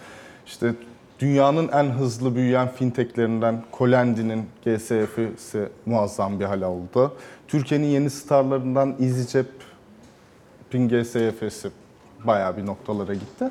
İşte 0.46 0.74
dünyanın 1.22 1.68
en 1.68 1.84
hızlı 1.84 2.36
büyüyen 2.36 2.68
fintechlerinden 2.68 3.64
Colendi'nin 3.78 4.46
GSYF'si 4.66 5.70
muazzam 5.86 6.40
bir 6.40 6.46
hal 6.46 6.62
oldu. 6.62 7.18
Türkiye'nin 7.48 7.88
yeni 7.88 8.10
starlarından 8.10 8.96
EasyJet'in 9.00 10.90
GSYF'si 10.90 11.70
bayağı 12.24 12.58
bir 12.58 12.66
noktalara 12.66 13.14
gitti. 13.14 13.50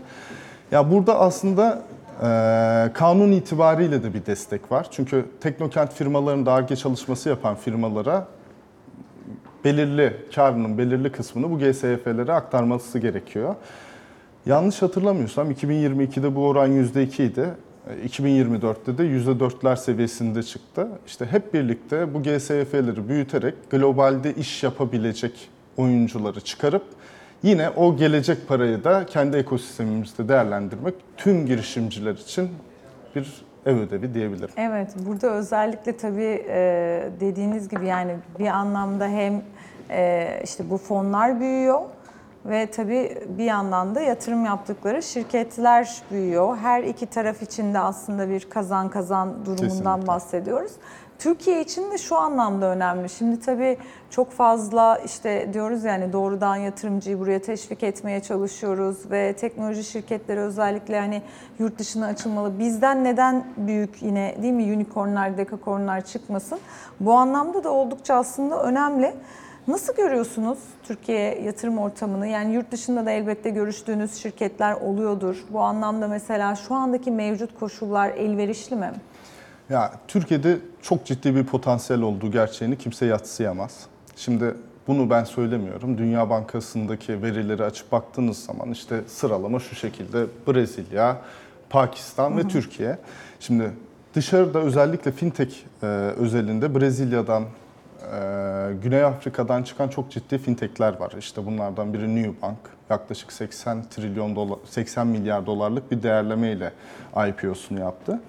Ya 0.71 0.91
burada 0.91 1.19
aslında 1.19 1.83
ee, 2.23 2.91
kanun 2.95 3.33
itibariyle 3.33 4.03
de 4.03 4.15
bir 4.15 4.27
destek 4.27 4.73
var. 4.73 4.87
Çünkü 4.91 5.27
teknokent 5.41 5.93
firmalarında 5.93 6.53
ARGE 6.53 6.77
çalışması 6.77 7.29
yapan 7.29 7.55
firmalara 7.55 8.27
belirli 9.65 10.17
karının 10.35 10.79
belirli 10.79 11.13
kısmını 11.13 11.51
bu 11.51 11.59
GSYF'lere 11.59 12.33
aktarması 12.33 12.99
gerekiyor. 12.99 13.55
Yanlış 14.47 14.83
hatırlamıyorsam 14.83 15.51
2022'de 15.51 16.37
bu 16.37 16.49
oran 16.49 16.73
%2 16.73 17.23
idi. 17.23 17.49
Ee, 17.89 18.07
2024'te 18.07 18.99
de 18.99 19.03
%4'ler 19.03 19.77
seviyesinde 19.77 20.43
çıktı. 20.43 20.89
İşte 21.07 21.27
hep 21.27 21.55
birlikte 21.55 22.15
bu 22.15 22.23
GSYF'leri 22.23 23.09
büyüterek 23.09 23.71
globalde 23.71 24.35
iş 24.35 24.63
yapabilecek 24.63 25.49
oyuncuları 25.77 26.41
çıkarıp 26.41 26.85
Yine 27.43 27.71
o 27.71 27.97
gelecek 27.97 28.49
parayı 28.49 28.85
da 28.85 29.07
kendi 29.07 29.37
ekosistemimizde 29.37 30.29
değerlendirmek 30.29 30.95
tüm 31.17 31.47
girişimciler 31.47 32.15
için 32.15 32.51
bir 33.17 33.45
ev 33.67 33.77
ödevi 33.77 34.15
diyebilirim. 34.15 34.55
Evet, 34.57 34.95
burada 35.07 35.31
özellikle 35.31 35.97
tabii 35.97 36.45
e, 36.49 37.09
dediğiniz 37.21 37.69
gibi 37.69 37.87
yani 37.87 38.17
bir 38.39 38.47
anlamda 38.47 39.09
hem 39.09 39.43
e, 39.91 40.41
işte 40.45 40.71
bu 40.71 40.79
fonlar 40.79 41.41
büyüyor 41.41 41.81
ve 42.45 42.67
tabii 42.71 43.19
bir 43.39 43.45
yandan 43.45 43.95
da 43.95 44.01
yatırım 44.01 44.45
yaptıkları 44.45 45.03
şirketler 45.03 46.03
büyüyor. 46.11 46.57
Her 46.57 46.83
iki 46.83 47.07
taraf 47.07 47.43
için 47.43 47.75
de 47.75 47.79
aslında 47.79 48.29
bir 48.29 48.51
kazan 48.51 48.89
kazan 48.89 49.29
durumundan 49.47 49.69
Kesinlikle. 49.69 50.07
bahsediyoruz. 50.07 50.73
Türkiye 51.19 51.61
için 51.61 51.91
de 51.91 51.99
şu 51.99 52.17
anlamda 52.17 52.67
önemli. 52.67 53.09
Şimdi 53.09 53.41
tabii 53.41 53.79
çok 54.11 54.31
fazla 54.33 54.99
işte 54.99 55.51
diyoruz 55.53 55.85
yani 55.85 56.13
doğrudan 56.13 56.57
yatırımcıyı 56.57 57.19
buraya 57.19 57.43
teşvik 57.43 57.83
etmeye 57.83 58.23
çalışıyoruz 58.23 59.11
ve 59.11 59.33
teknoloji 59.33 59.85
şirketleri 59.85 60.41
özellikle 60.41 61.01
hani 61.01 61.23
yurt 61.59 61.79
dışına 61.79 62.07
açılmalı. 62.07 62.59
Bizden 62.59 63.05
neden 63.05 63.45
büyük 63.57 64.03
yine 64.03 64.37
değil 64.43 64.53
mi 64.53 64.63
unicornlar, 64.63 65.37
dekakornlar 65.37 66.01
çıkmasın? 66.01 66.59
Bu 67.01 67.13
anlamda 67.13 67.65
da 67.65 67.71
oldukça 67.71 68.15
aslında 68.15 68.63
önemli. 68.63 69.15
Nasıl 69.71 69.95
görüyorsunuz 69.95 70.59
Türkiye 70.83 71.43
yatırım 71.43 71.79
ortamını? 71.79 72.27
Yani 72.27 72.55
yurt 72.55 72.73
dışında 72.73 73.07
da 73.07 73.11
elbette 73.11 73.51
görüştüğünüz 73.51 74.15
şirketler 74.15 74.75
oluyordur. 74.75 75.37
Bu 75.51 75.61
anlamda 75.61 76.09
mesela 76.09 76.57
şu 76.57 76.75
andaki 76.75 77.11
mevcut 77.11 77.59
koşullar 77.59 78.11
elverişli 78.11 78.77
mi? 78.77 78.93
Ya 79.69 79.93
Türkiye'de 80.09 80.59
çok 80.83 81.07
ciddi 81.07 81.35
bir 81.35 81.45
potansiyel 81.45 82.03
olduğu 82.03 82.31
gerçeğini 82.31 82.79
kimse 82.79 83.07
yatsıyamaz. 83.07 83.87
Şimdi 84.17 84.55
bunu 84.87 85.11
ben 85.11 85.25
söylemiyorum. 85.25 85.99
Dünya 85.99 86.31
Bankası'ndaki 86.31 87.23
verileri 87.23 87.65
açıp 87.65 87.93
baktığınız 87.93 88.39
zaman 88.39 88.71
işte 88.71 89.01
sıralama 89.07 89.61
şu 89.61 89.75
şekilde 89.75 90.27
Brezilya, 90.49 91.17
Pakistan 91.71 92.39
ve 92.39 92.49
Türkiye. 92.49 92.99
Şimdi 93.41 93.71
dışarıda 94.15 94.59
özellikle 94.59 95.13
fintech 95.13 95.55
e, 95.83 95.87
özelinde 95.87 96.75
Brezilya'dan, 96.75 97.45
e, 98.13 98.75
Güney 98.83 99.05
Afrika'dan 99.05 99.63
çıkan 99.63 99.89
çok 99.89 100.11
ciddi 100.11 100.39
fintechler 100.39 101.01
var. 101.01 101.13
İşte 101.19 101.47
bunlardan 101.47 101.95
biri 101.95 102.23
Nubank. 102.23 102.59
Yaklaşık 102.91 103.33
80 103.33 103.83
trilyon 103.91 104.37
dolar, 104.37 104.59
80 104.65 105.07
milyar 105.07 105.47
dolarlık 105.47 105.91
bir 105.91 106.03
değerlemeyle 106.03 106.73
IPO'sunu 107.29 107.81
yaptı. 107.81 108.21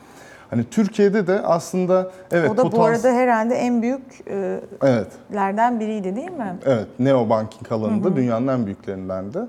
Hani 0.49 0.63
Türkiye'de 0.63 1.27
de 1.27 1.41
aslında 1.41 2.11
evet 2.31 2.49
o 2.49 2.57
da 2.57 2.71
bu 2.71 2.83
arada 2.83 3.09
herhalde 3.09 3.55
en 3.55 3.81
büyüklerden 3.81 5.71
evet 5.71 5.79
biriydi 5.79 6.15
değil 6.15 6.31
mi? 6.31 6.55
Evet, 6.65 6.87
neobanking 6.99 7.71
alanında 7.71 8.15
dünyanın 8.15 8.47
en 8.47 8.65
büyüklerinden 8.65 9.33
de. 9.33 9.39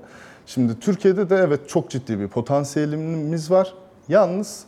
Şimdi 0.45 0.79
Türkiye'de 0.79 1.29
de 1.29 1.35
evet 1.35 1.69
çok 1.69 1.89
ciddi 1.89 2.19
bir 2.19 2.27
potansiyelimiz 2.27 3.51
var. 3.51 3.73
Yalnız 4.09 4.65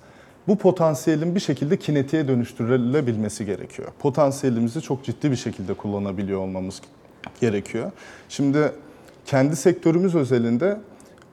bu 0.48 0.58
potansiyelin 0.58 1.36
bir 1.36 1.40
şekilde 1.40 1.78
kinetiğe 1.78 2.28
dönüştürülebilmesi 2.28 3.46
gerekiyor. 3.46 3.88
Potansiyelimizi 4.00 4.82
çok 4.82 5.04
ciddi 5.04 5.32
bir 5.32 5.36
şekilde 5.36 5.74
kullanabiliyor 5.74 6.40
olmamız 6.40 6.82
gerekiyor. 7.42 7.92
Şimdi 8.30 8.72
kendi 9.26 9.56
sektörümüz 9.56 10.16
özelinde 10.16 10.78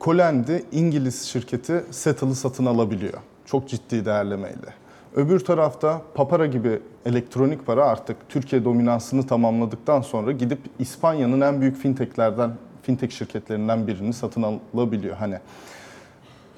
Colendi 0.01 0.65
İngiliz 0.73 1.23
şirketi 1.23 1.85
Settle'ı 1.91 2.35
satın 2.35 2.67
alabiliyor. 2.67 3.19
Çok 3.47 3.69
ciddi 3.69 4.05
değerlemeyle. 4.05 4.75
Öbür 5.17 5.41
tarafta 5.41 6.03
Papara 6.15 6.47
gibi 6.47 6.81
elektronik 7.07 7.67
para 7.67 7.85
artık 7.85 8.17
Türkiye 8.29 8.65
dominansını 8.65 9.27
tamamladıktan 9.27 10.01
sonra 10.01 10.33
gidip 10.33 10.59
İspanya'nın 10.79 11.41
en 11.41 11.61
büyük 11.61 11.77
fintechlerden, 11.77 12.51
fintech 12.83 13.13
şirketlerinden 13.13 13.87
birini 13.87 14.13
satın 14.13 14.61
alabiliyor. 14.75 15.17
Hani 15.17 15.39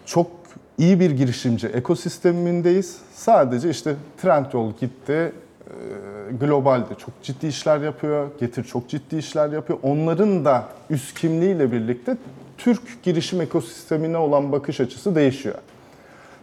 çok 0.06 0.43
iyi 0.78 1.00
bir 1.00 1.10
girişimci 1.10 1.66
ekosistemindeyiz. 1.66 2.98
Sadece 3.14 3.70
işte 3.70 3.94
Trendyol 4.22 4.72
gitti, 4.80 5.12
e, 5.12 6.36
globalde 6.40 6.94
çok 6.98 7.22
ciddi 7.22 7.46
işler 7.46 7.80
yapıyor, 7.80 8.28
Getir 8.40 8.64
çok 8.64 8.88
ciddi 8.88 9.16
işler 9.16 9.48
yapıyor. 9.48 9.78
Onların 9.82 10.44
da 10.44 10.64
üst 10.90 11.20
kimliğiyle 11.20 11.72
birlikte 11.72 12.16
Türk 12.58 13.02
girişim 13.02 13.40
ekosistemine 13.40 14.16
olan 14.16 14.52
bakış 14.52 14.80
açısı 14.80 15.14
değişiyor. 15.14 15.54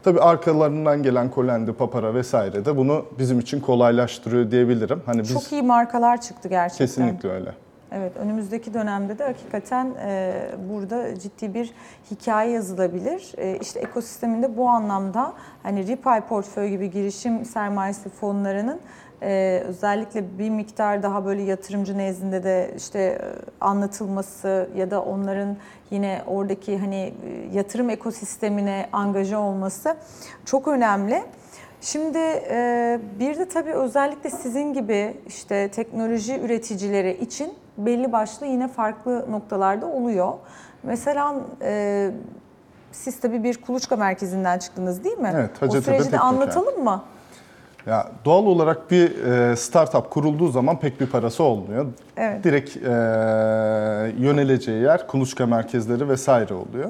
Tabii 0.03 0.19
arkalarından 0.19 1.03
gelen 1.03 1.31
Colendi, 1.35 1.73
Papara 1.73 2.13
vesaire 2.13 2.65
de 2.65 2.77
bunu 2.77 3.05
bizim 3.19 3.39
için 3.39 3.59
kolaylaştırıyor 3.59 4.51
diyebilirim. 4.51 5.01
Hani 5.05 5.19
biz 5.21 5.33
Çok 5.33 5.51
iyi 5.51 5.61
markalar 5.63 6.21
çıktı 6.21 6.49
gerçekten. 6.49 6.85
kesinlikle 6.87 7.29
öyle. 7.29 7.51
Evet, 7.91 8.17
önümüzdeki 8.17 8.73
dönemde 8.73 9.19
de 9.19 9.23
hakikaten 9.23 9.95
e, 10.05 10.33
burada 10.69 11.19
ciddi 11.19 11.53
bir 11.53 11.73
hikaye 12.11 12.51
yazılabilir. 12.51 13.33
E, 13.37 13.57
işte 13.61 13.79
ekosisteminde 13.79 14.57
bu 14.57 14.67
anlamda 14.69 15.33
hani 15.63 15.87
Ripay 15.87 16.21
portföy 16.21 16.69
gibi 16.69 16.91
girişim 16.91 17.45
sermayesi 17.45 18.09
fonlarının 18.09 18.81
e, 19.21 19.63
özellikle 19.67 20.39
bir 20.39 20.49
miktar 20.49 21.03
daha 21.03 21.25
böyle 21.25 21.41
yatırımcı 21.41 21.97
nezdinde 21.97 22.43
de 22.43 22.73
işte 22.77 22.99
e, 22.99 23.19
anlatılması 23.61 24.69
ya 24.75 24.91
da 24.91 25.03
onların 25.03 25.57
yine 25.91 26.21
oradaki 26.27 26.77
hani 26.77 27.13
e, 27.25 27.57
yatırım 27.57 27.89
ekosistemine 27.89 28.89
angaja 28.93 29.39
olması 29.39 29.97
çok 30.45 30.67
önemli. 30.67 31.23
Şimdi 31.81 32.17
e, 32.17 32.99
bir 33.19 33.37
de 33.37 33.47
tabii 33.47 33.73
özellikle 33.73 34.29
sizin 34.29 34.73
gibi 34.73 35.17
işte 35.27 35.67
teknoloji 35.67 36.39
üreticileri 36.39 37.17
için 37.21 37.53
belli 37.77 38.11
başlı 38.11 38.45
yine 38.45 38.67
farklı 38.67 39.31
noktalarda 39.31 39.85
oluyor. 39.85 40.33
Mesela 40.83 41.35
e, 41.61 42.11
siz 42.91 43.19
tabii 43.19 43.43
bir 43.43 43.61
kuluçka 43.61 43.95
merkezinden 43.95 44.59
çıktınız 44.59 45.03
değil 45.03 45.17
mi? 45.17 45.31
Evet, 45.35 45.49
O 45.61 45.65
Hacettepe 45.65 45.97
süreci 45.97 46.11
de 46.11 46.19
anlatalım 46.19 46.83
mı? 46.83 47.03
Ya 47.85 48.11
doğal 48.25 48.45
olarak 48.45 48.91
bir 48.91 49.23
e, 49.25 49.55
startup 49.55 50.09
kurulduğu 50.11 50.47
zaman 50.47 50.79
pek 50.79 51.01
bir 51.01 51.07
parası 51.07 51.43
olmuyor. 51.43 51.85
Evet. 52.17 52.43
Direkt 52.43 52.77
e, 52.77 52.81
yöneleceği 54.23 54.81
yer 54.83 55.07
kuluçka 55.07 55.45
merkezleri 55.45 56.09
vesaire 56.09 56.53
oluyor. 56.53 56.89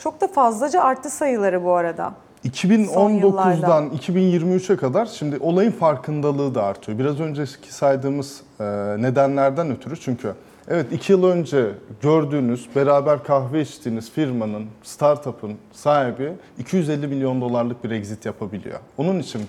Çok 0.00 0.20
da 0.20 0.28
fazlaca 0.28 0.82
arttı 0.82 1.10
sayıları 1.10 1.64
bu 1.64 1.72
arada. 1.72 2.12
2019'dan 2.44 3.90
2023'e 3.90 4.76
kadar 4.76 5.06
şimdi 5.06 5.38
olayın 5.40 5.70
farkındalığı 5.70 6.54
da 6.54 6.62
artıyor. 6.62 6.98
Biraz 6.98 7.20
önceki 7.20 7.74
saydığımız 7.74 8.40
e, 8.60 8.64
nedenlerden 8.98 9.70
ötürü 9.70 9.96
çünkü 10.00 10.34
evet 10.68 10.92
iki 10.92 11.12
yıl 11.12 11.24
önce 11.24 11.70
gördüğünüz, 12.02 12.68
beraber 12.76 13.24
kahve 13.24 13.60
içtiğiniz 13.60 14.10
firmanın, 14.10 14.66
startup'ın 14.82 15.52
sahibi 15.72 16.32
250 16.58 17.06
milyon 17.06 17.40
dolarlık 17.40 17.84
bir 17.84 17.90
exit 17.90 18.26
yapabiliyor. 18.26 18.78
Onun 18.98 19.18
için 19.18 19.42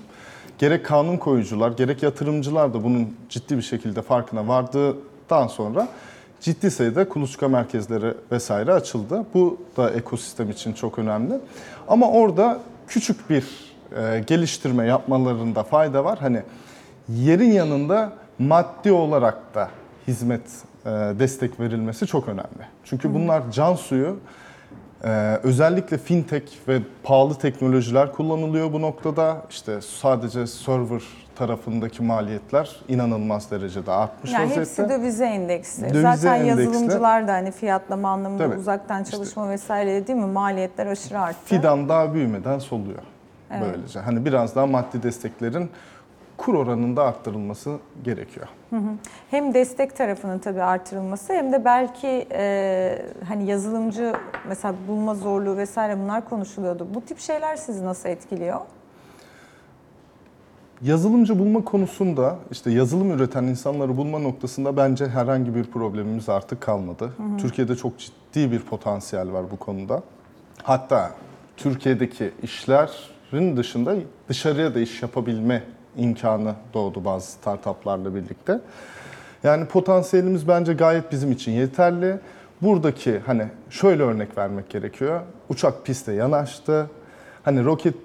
gerek 0.58 0.86
kanun 0.86 1.18
koyucular, 1.18 1.72
gerek 1.72 2.04
yatırımcılar 2.04 2.74
da 2.74 2.84
bunun 2.84 3.16
ciddi 3.30 3.58
bir 3.58 3.62
şekilde 3.62 4.02
farkına 4.02 4.48
vardıktan 4.48 5.48
sonra 5.48 5.88
ciddi 6.42 6.72
sayıda 6.72 7.10
kuluçka 7.10 7.48
merkezleri 7.48 8.14
vesaire 8.32 8.74
açıldı. 8.74 9.26
Bu 9.34 9.58
da 9.78 9.92
ekosistem 9.92 10.50
için 10.50 10.74
çok 10.74 11.00
önemli. 11.00 11.34
Ama 11.88 12.12
orada 12.12 12.60
küçük 12.90 13.30
bir 13.30 13.46
e, 13.98 14.20
geliştirme 14.20 14.86
yapmalarında 14.86 15.64
fayda 15.64 16.06
var. 16.06 16.20
Hani 16.20 16.44
yerin 17.10 17.52
yanında 17.52 18.14
maddi 18.40 18.92
olarak 18.92 19.56
da 19.56 19.70
hizmet 20.08 20.42
e, 20.86 20.90
destek 20.90 21.60
verilmesi 21.60 22.08
çok 22.08 22.28
önemli. 22.28 22.68
Çünkü 22.84 23.14
bunlar 23.14 23.52
can 23.52 23.76
suyu. 23.76 24.18
Ee, 25.04 25.40
özellikle 25.44 25.98
fintech 25.98 26.52
ve 26.68 26.80
pahalı 27.04 27.36
teknolojiler 27.36 28.12
kullanılıyor 28.12 28.74
bu 28.74 28.82
noktada. 28.82 29.42
İşte 29.50 29.82
sadece 29.82 30.48
server 30.48 31.02
tarafındaki 31.36 32.04
maliyetler 32.04 32.76
inanılmaz 32.88 33.52
derecede 33.52 33.92
artmış 33.92 34.32
Yani 34.34 34.44
vaziyette. 34.50 34.82
hepsi 34.84 34.90
dövize 34.90 35.26
endeksli. 35.26 35.84
Dövize 35.94 36.02
Zaten 36.02 36.40
endeksli. 36.42 36.62
yazılımcılar 36.64 37.28
da 37.28 37.34
hani 37.34 37.52
fiyatlama 37.52 38.10
anlamında 38.10 38.44
Tabii. 38.50 38.58
uzaktan 38.60 39.04
çalışma 39.04 39.50
vesaire 39.50 40.08
değil 40.08 40.20
mi? 40.20 40.26
Maliyetler 40.26 40.88
aşırı 40.88 41.20
arttı. 41.20 41.40
Fidan 41.46 41.90
daha 41.90 42.14
büyümeden 42.14 42.60
soluyor 42.60 43.00
Evet. 43.52 43.64
böylece. 43.74 44.00
Hani 44.00 44.26
biraz 44.26 44.56
daha 44.56 44.66
maddi 44.68 45.04
desteklerin 45.04 45.70
kur 46.40 46.54
oranında 46.54 47.04
arttırılması 47.04 47.78
gerekiyor. 48.04 48.48
Hem 49.32 49.54
destek 49.54 49.96
tarafının 49.96 50.40
tabii 50.40 50.62
artırılması 50.62 51.34
hem 51.34 51.52
de 51.52 51.66
belki 51.66 52.28
e, 52.32 53.06
hani 53.28 53.46
yazılımcı 53.46 54.14
mesela 54.48 54.76
bulma 54.88 55.16
zorluğu 55.16 55.58
vesaire 55.58 56.00
bunlar 56.00 56.30
konuşuluyordu. 56.30 56.88
Bu 56.94 57.02
tip 57.02 57.20
şeyler 57.20 57.56
sizi 57.56 57.86
nasıl 57.86 58.10
etkiliyor? 58.10 58.60
Yazılımcı 60.82 61.40
bulma 61.40 61.64
konusunda 61.64 62.36
işte 62.52 62.72
yazılım 62.72 63.12
üreten 63.12 63.44
insanları 63.44 63.98
bulma 63.98 64.20
noktasında 64.20 64.78
bence 64.78 65.08
herhangi 65.08 65.56
bir 65.56 65.64
problemimiz 65.64 66.30
artık 66.30 66.62
kalmadı. 66.62 67.14
Türkiye'de 67.38 67.76
çok 67.76 68.00
ciddi 68.00 68.52
bir 68.52 68.60
potansiyel 68.60 69.34
var 69.34 69.46
bu 69.52 69.58
konuda. 69.58 70.04
Hatta 70.64 71.12
Türkiye'deki 71.58 72.32
işlerin 72.44 73.58
dışında 73.58 73.96
dışarıya 74.30 74.76
da 74.76 74.80
iş 74.80 75.02
yapabilme 75.02 75.64
imkanı 75.98 76.56
doğdu 76.74 77.06
bazı 77.06 77.32
startuplarla 77.32 78.16
birlikte. 78.16 78.60
Yani 79.44 79.66
potansiyelimiz 79.66 80.48
bence 80.48 80.74
gayet 80.74 81.12
bizim 81.12 81.32
için 81.32 81.52
yeterli. 81.52 82.16
Buradaki 82.62 83.20
hani 83.20 83.44
şöyle 83.70 84.04
örnek 84.04 84.38
vermek 84.38 84.70
gerekiyor. 84.70 85.22
Uçak 85.50 85.86
piste 85.86 86.14
yanaştı. 86.14 86.90
Hani 87.44 87.66
roket 87.66 87.96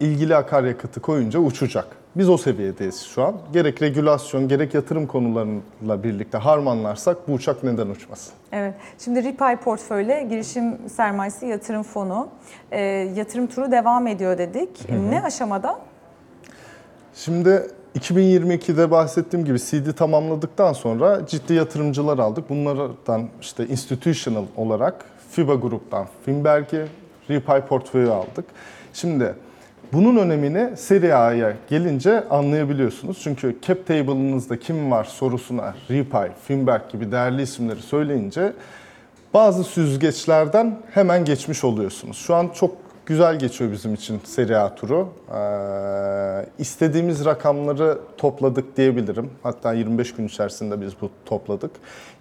ilgili 0.00 0.36
akaryakıtı 0.36 1.00
koyunca 1.00 1.38
uçacak. 1.38 1.86
Biz 2.16 2.28
o 2.28 2.36
seviyedeyiz 2.36 3.02
şu 3.02 3.24
an. 3.24 3.34
Gerek 3.52 3.82
regülasyon, 3.82 4.48
gerek 4.48 4.74
yatırım 4.74 5.06
konularıyla 5.06 6.02
birlikte 6.02 6.38
harmanlarsak 6.38 7.28
bu 7.28 7.32
uçak 7.32 7.64
neden 7.64 7.86
uçmasın? 7.86 8.32
Evet. 8.52 8.74
Şimdi 8.98 9.22
Ripay 9.22 9.56
portföyle 9.56 10.26
girişim 10.30 10.88
sermayesi 10.88 11.46
yatırım 11.46 11.82
fonu. 11.82 12.28
E, 12.70 12.80
yatırım 13.16 13.46
turu 13.46 13.70
devam 13.72 14.06
ediyor 14.06 14.38
dedik. 14.38 14.90
Ne 15.10 15.22
aşamada? 15.22 15.78
Şimdi 17.16 17.66
2022'de 17.98 18.90
bahsettiğim 18.90 19.46
gibi 19.46 19.58
CD 19.58 19.92
tamamladıktan 19.96 20.72
sonra 20.72 21.26
ciddi 21.26 21.54
yatırımcılar 21.54 22.18
aldık. 22.18 22.50
Bunlardan 22.50 23.28
işte 23.40 23.66
institutional 23.66 24.44
olarak 24.56 25.04
FIBA 25.30 25.54
gruptan 25.54 26.06
Finberg'i, 26.24 26.86
Repay 27.30 27.66
portföyü 27.66 28.10
aldık. 28.10 28.44
Şimdi 28.92 29.34
bunun 29.92 30.16
önemini 30.16 30.76
seri 30.76 31.14
A'ya 31.14 31.56
gelince 31.68 32.28
anlayabiliyorsunuz. 32.28 33.18
Çünkü 33.22 33.56
cap 33.62 33.86
table'ınızda 33.86 34.58
kim 34.58 34.90
var 34.90 35.04
sorusuna 35.04 35.74
Repay, 35.90 36.30
Finberg 36.46 36.82
gibi 36.92 37.12
değerli 37.12 37.42
isimleri 37.42 37.82
söyleyince 37.82 38.52
bazı 39.34 39.64
süzgeçlerden 39.64 40.78
hemen 40.90 41.24
geçmiş 41.24 41.64
oluyorsunuz. 41.64 42.16
Şu 42.16 42.34
an 42.34 42.48
çok 42.54 42.83
güzel 43.06 43.38
geçiyor 43.38 43.72
bizim 43.72 43.94
için 43.94 44.20
seri 44.24 44.58
A 44.58 44.74
turu. 44.74 45.08
Ee, 45.34 46.46
istediğimiz 46.58 47.24
rakamları 47.24 47.98
topladık 48.18 48.76
diyebilirim. 48.76 49.30
Hatta 49.42 49.72
25 49.72 50.14
gün 50.14 50.26
içerisinde 50.26 50.80
biz 50.80 50.92
bu 51.00 51.10
topladık. 51.26 51.70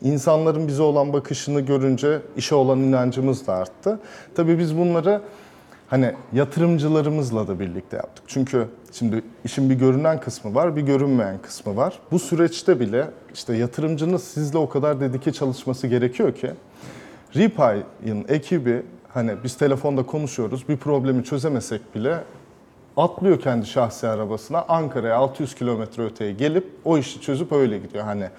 İnsanların 0.02 0.67
bize 0.67 0.82
olan 0.82 1.13
bakışını 1.13 1.62
görünce 1.62 2.19
işe 2.38 2.56
olan 2.56 2.80
inancımız 2.80 3.48
da 3.48 3.54
arttı. 3.54 4.00
Tabii 4.36 4.60
biz 4.60 4.78
bunları 4.78 5.22
hani 5.88 6.13
yatırımcılarımızla 6.34 7.48
da 7.48 7.60
birlikte 7.60 7.98
yaptık. 7.98 8.24
Çünkü 8.28 8.67
şimdi 8.91 9.22
işin 9.46 9.69
bir 9.69 9.76
görünen 9.76 10.19
kısmı 10.19 10.56
var, 10.56 10.76
bir 10.76 10.82
görünmeyen 10.82 11.38
kısmı 11.38 11.76
var. 11.76 12.00
Bu 12.12 12.19
süreçte 12.19 12.80
bile 12.80 13.10
işte 13.34 13.56
yatırımcının 13.56 14.17
sizle 14.17 14.58
o 14.58 14.69
kadar 14.69 15.00
dedike 15.00 15.34
çalışması 15.34 15.88
gerekiyor 15.88 16.36
ki 16.36 16.52
Repay'ın 17.36 18.26
ekibi 18.28 18.84
hani 19.13 19.36
biz 19.43 19.58
telefonda 19.58 20.04
konuşuyoruz 20.04 20.69
bir 20.69 20.78
problemi 20.78 21.23
çözemesek 21.23 21.95
bile 21.95 22.23
atlıyor 22.97 23.39
kendi 23.39 23.65
şahsi 23.65 24.08
arabasına 24.08 24.65
Ankara'ya 24.67 25.17
600 25.17 25.56
kilometre 25.56 26.04
öteye 26.04 26.32
gelip 26.32 26.67
o 26.86 26.97
işi 26.97 27.21
çözüp 27.21 27.52
öyle 27.52 27.78
gidiyor. 27.78 28.04
Hani 28.04 28.30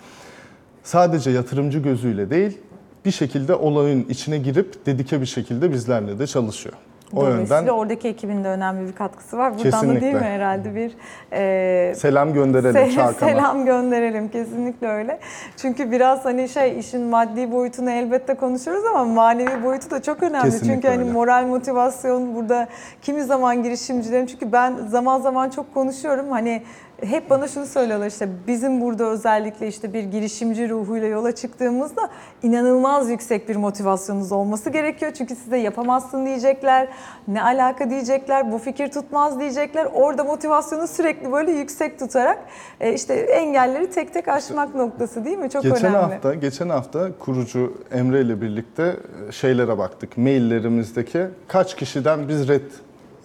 sadece 0.82 1.30
yatırımcı 1.30 1.78
gözüyle 1.78 2.30
değil 2.30 2.58
bir 3.04 3.10
şekilde 3.10 3.54
olayın 3.54 4.06
içine 4.08 4.38
girip 4.38 4.87
dedike 4.87 5.20
bir 5.20 5.26
şekilde 5.26 5.72
bizlerle 5.72 6.18
de 6.18 6.26
çalışıyor. 6.26 6.74
O 7.16 7.27
yönden 7.29 7.66
oradaki 7.66 8.09
ekibin 8.09 8.44
de 8.44 8.48
önemli 8.48 8.88
bir 8.88 8.92
katkısı 8.92 9.38
var. 9.38 9.53
Buradan 9.53 9.64
da 9.64 9.70
Kesinlikle. 9.70 10.00
değil 10.00 10.14
mi 10.14 10.20
herhalde 10.20 10.74
bir 10.74 10.92
e, 11.33 11.94
selam 11.94 12.33
gönderelim 12.33 12.77
Se- 12.81 12.94
Çağkan'a. 12.94 13.12
Selam 13.31 13.64
gönderelim 13.64 14.29
kesinlikle 14.29 14.88
öyle. 14.88 15.18
Çünkü 15.57 15.90
biraz 15.90 16.24
hani 16.24 16.48
şey 16.48 16.79
işin 16.79 17.00
maddi 17.03 17.53
boyutunu 17.53 17.90
elbette 17.90 18.35
konuşuyoruz 18.35 18.85
ama 18.90 19.05
manevi 19.05 19.64
boyutu 19.64 19.90
da 19.90 20.03
çok 20.03 20.22
önemli. 20.22 20.44
Kesinlikle 20.44 20.74
çünkü 20.74 20.88
hani 20.88 21.03
öyle. 21.03 21.12
moral 21.12 21.46
motivasyon 21.46 22.35
burada 22.35 22.68
kimi 23.03 23.22
zaman 23.24 23.62
girişimcilerin 23.62 24.27
çünkü 24.27 24.53
ben 24.53 24.74
zaman 24.88 25.20
zaman 25.20 25.50
çok 25.50 25.74
konuşuyorum 25.74 26.31
hani 26.31 26.62
hep 27.06 27.30
bana 27.30 27.48
şunu 27.48 27.66
söylüyorlar 27.66 28.06
işte 28.06 28.28
bizim 28.46 28.80
burada 28.80 29.04
özellikle 29.04 29.68
işte 29.68 29.92
bir 29.92 30.02
girişimci 30.02 30.68
ruhuyla 30.70 31.08
yola 31.08 31.34
çıktığımızda 31.34 32.10
inanılmaz 32.42 33.10
yüksek 33.10 33.48
bir 33.48 33.56
motivasyonunuz 33.56 34.32
olması 34.32 34.70
gerekiyor. 34.70 35.12
Çünkü 35.12 35.36
size 35.36 35.56
yapamazsın 35.56 36.26
diyecekler, 36.26 36.88
ne 37.28 37.42
alaka 37.42 37.90
diyecekler, 37.90 38.52
bu 38.52 38.58
fikir 38.58 38.88
tutmaz 38.88 39.40
diyecekler. 39.40 39.88
Orada 39.94 40.24
motivasyonu 40.24 40.88
sürekli 40.88 41.32
böyle 41.32 41.50
yüksek 41.52 41.98
tutarak 41.98 42.38
e, 42.80 42.94
işte 42.94 43.14
engelleri 43.14 43.90
tek 43.90 44.14
tek 44.14 44.28
aşmak 44.28 44.74
noktası 44.74 45.24
değil 45.24 45.38
mi? 45.38 45.50
Çok 45.50 45.62
Geçen 45.62 45.94
önemli. 45.94 46.14
hafta 46.14 46.34
geçen 46.34 46.68
hafta 46.68 47.08
kurucu 47.18 47.72
Emre 47.92 48.20
ile 48.20 48.40
birlikte 48.40 48.96
şeylere 49.30 49.78
baktık. 49.78 50.18
Maillerimizdeki 50.18 51.26
kaç 51.48 51.76
kişiden 51.76 52.28
biz 52.28 52.48
red 52.48 52.70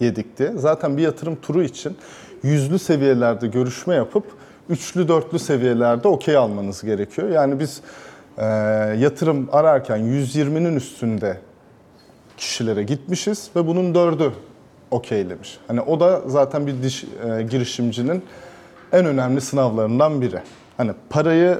yedik 0.00 0.38
diye. 0.38 0.52
Zaten 0.56 0.96
bir 0.96 1.02
yatırım 1.02 1.36
turu 1.36 1.62
için 1.62 1.96
yüzlü 2.42 2.78
seviyelerde 2.78 3.46
görüşme 3.46 3.94
yapıp 3.94 4.24
üçlü 4.68 5.08
dörtlü 5.08 5.38
seviyelerde 5.38 6.08
okey 6.08 6.36
almanız 6.36 6.82
gerekiyor. 6.82 7.28
Yani 7.28 7.60
biz 7.60 7.80
e, 8.38 8.44
yatırım 8.98 9.48
ararken 9.52 9.98
120'nin 9.98 10.76
üstünde 10.76 11.36
kişilere 12.36 12.82
gitmişiz 12.82 13.50
ve 13.56 13.66
bunun 13.66 13.94
dördü 13.94 14.32
okeylemiş. 14.90 15.58
Hani 15.68 15.80
o 15.80 16.00
da 16.00 16.22
zaten 16.26 16.66
bir 16.66 16.82
diş, 16.82 17.04
e, 17.04 17.42
girişimcinin 17.42 18.22
en 18.92 19.06
önemli 19.06 19.40
sınavlarından 19.40 20.20
biri. 20.20 20.40
Hani 20.76 20.92
parayı 21.10 21.58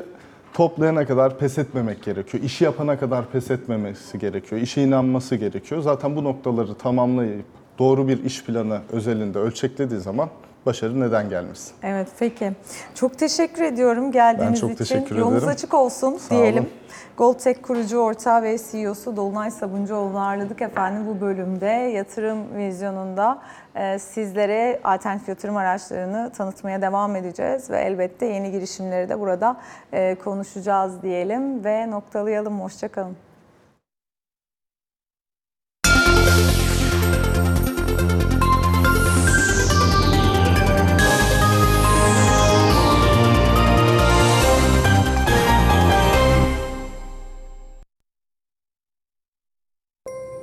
toplayana 0.55 1.07
kadar 1.07 1.39
pes 1.39 1.59
etmemek 1.59 2.03
gerekiyor. 2.03 2.45
İşi 2.45 2.65
yapana 2.65 2.99
kadar 2.99 3.31
pes 3.31 3.51
etmemesi 3.51 4.19
gerekiyor. 4.19 4.61
İşe 4.61 4.83
inanması 4.83 5.37
gerekiyor. 5.37 5.81
Zaten 5.81 6.17
bu 6.17 6.25
noktaları 6.25 6.75
tamamlayıp 6.75 7.45
doğru 7.79 8.09
bir 8.09 8.25
iş 8.25 8.45
planı 8.45 8.81
özelinde 8.93 9.39
ölçeklediği 9.39 10.01
zaman 10.01 10.29
başarı 10.67 11.01
neden 11.01 11.29
gelmesin? 11.29 11.73
Evet 11.83 12.09
peki. 12.19 12.53
Çok 12.95 13.19
teşekkür 13.19 13.63
ediyorum 13.63 14.13
geldiğiniz 14.13 14.49
Ben 14.53 14.61
çok 14.61 14.71
için. 14.71 14.85
teşekkür 14.85 15.17
Yolunuz 15.17 15.39
ederim. 15.39 15.49
açık 15.55 15.75
olsun 15.75 16.17
Sağ 16.19 16.35
diyelim. 16.35 16.63
olun. 16.65 16.71
Goldtech 17.17 17.63
kurucu 17.63 17.99
ortağı 17.99 18.43
ve 18.43 18.57
CEO'su 18.71 19.17
Dolunay 19.17 19.51
Sabuncuoğlu'nu 19.51 20.21
ağırladık 20.21 20.63
efendim 20.63 21.03
bu 21.07 21.21
bölümde. 21.21 21.67
Yatırım 21.67 22.57
vizyonunda 22.57 23.39
e, 23.75 23.99
sizlere 23.99 24.81
alternatif 24.85 25.29
yatırım 25.29 25.57
araçlarını 25.57 26.31
tanıtmaya 26.37 26.83
devam 26.83 27.17
edeceğiz 27.17 27.71
ve 27.71 27.79
elbette 27.81 28.27
yeni 28.27 28.51
girişimleri 28.51 29.09
de 29.09 29.21
burada 29.21 29.57
e, 29.93 30.15
konuşacağız 30.15 31.03
diyelim 31.03 31.65
ve 31.65 31.91
noktalayalım. 31.91 32.61
Hoşçakalın. 32.61 33.17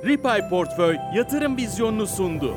Ripay 0.08 0.48
Portföy 0.48 0.96
yatırım 1.14 1.56
vizyonunu 1.56 2.06
sundu. 2.06 2.54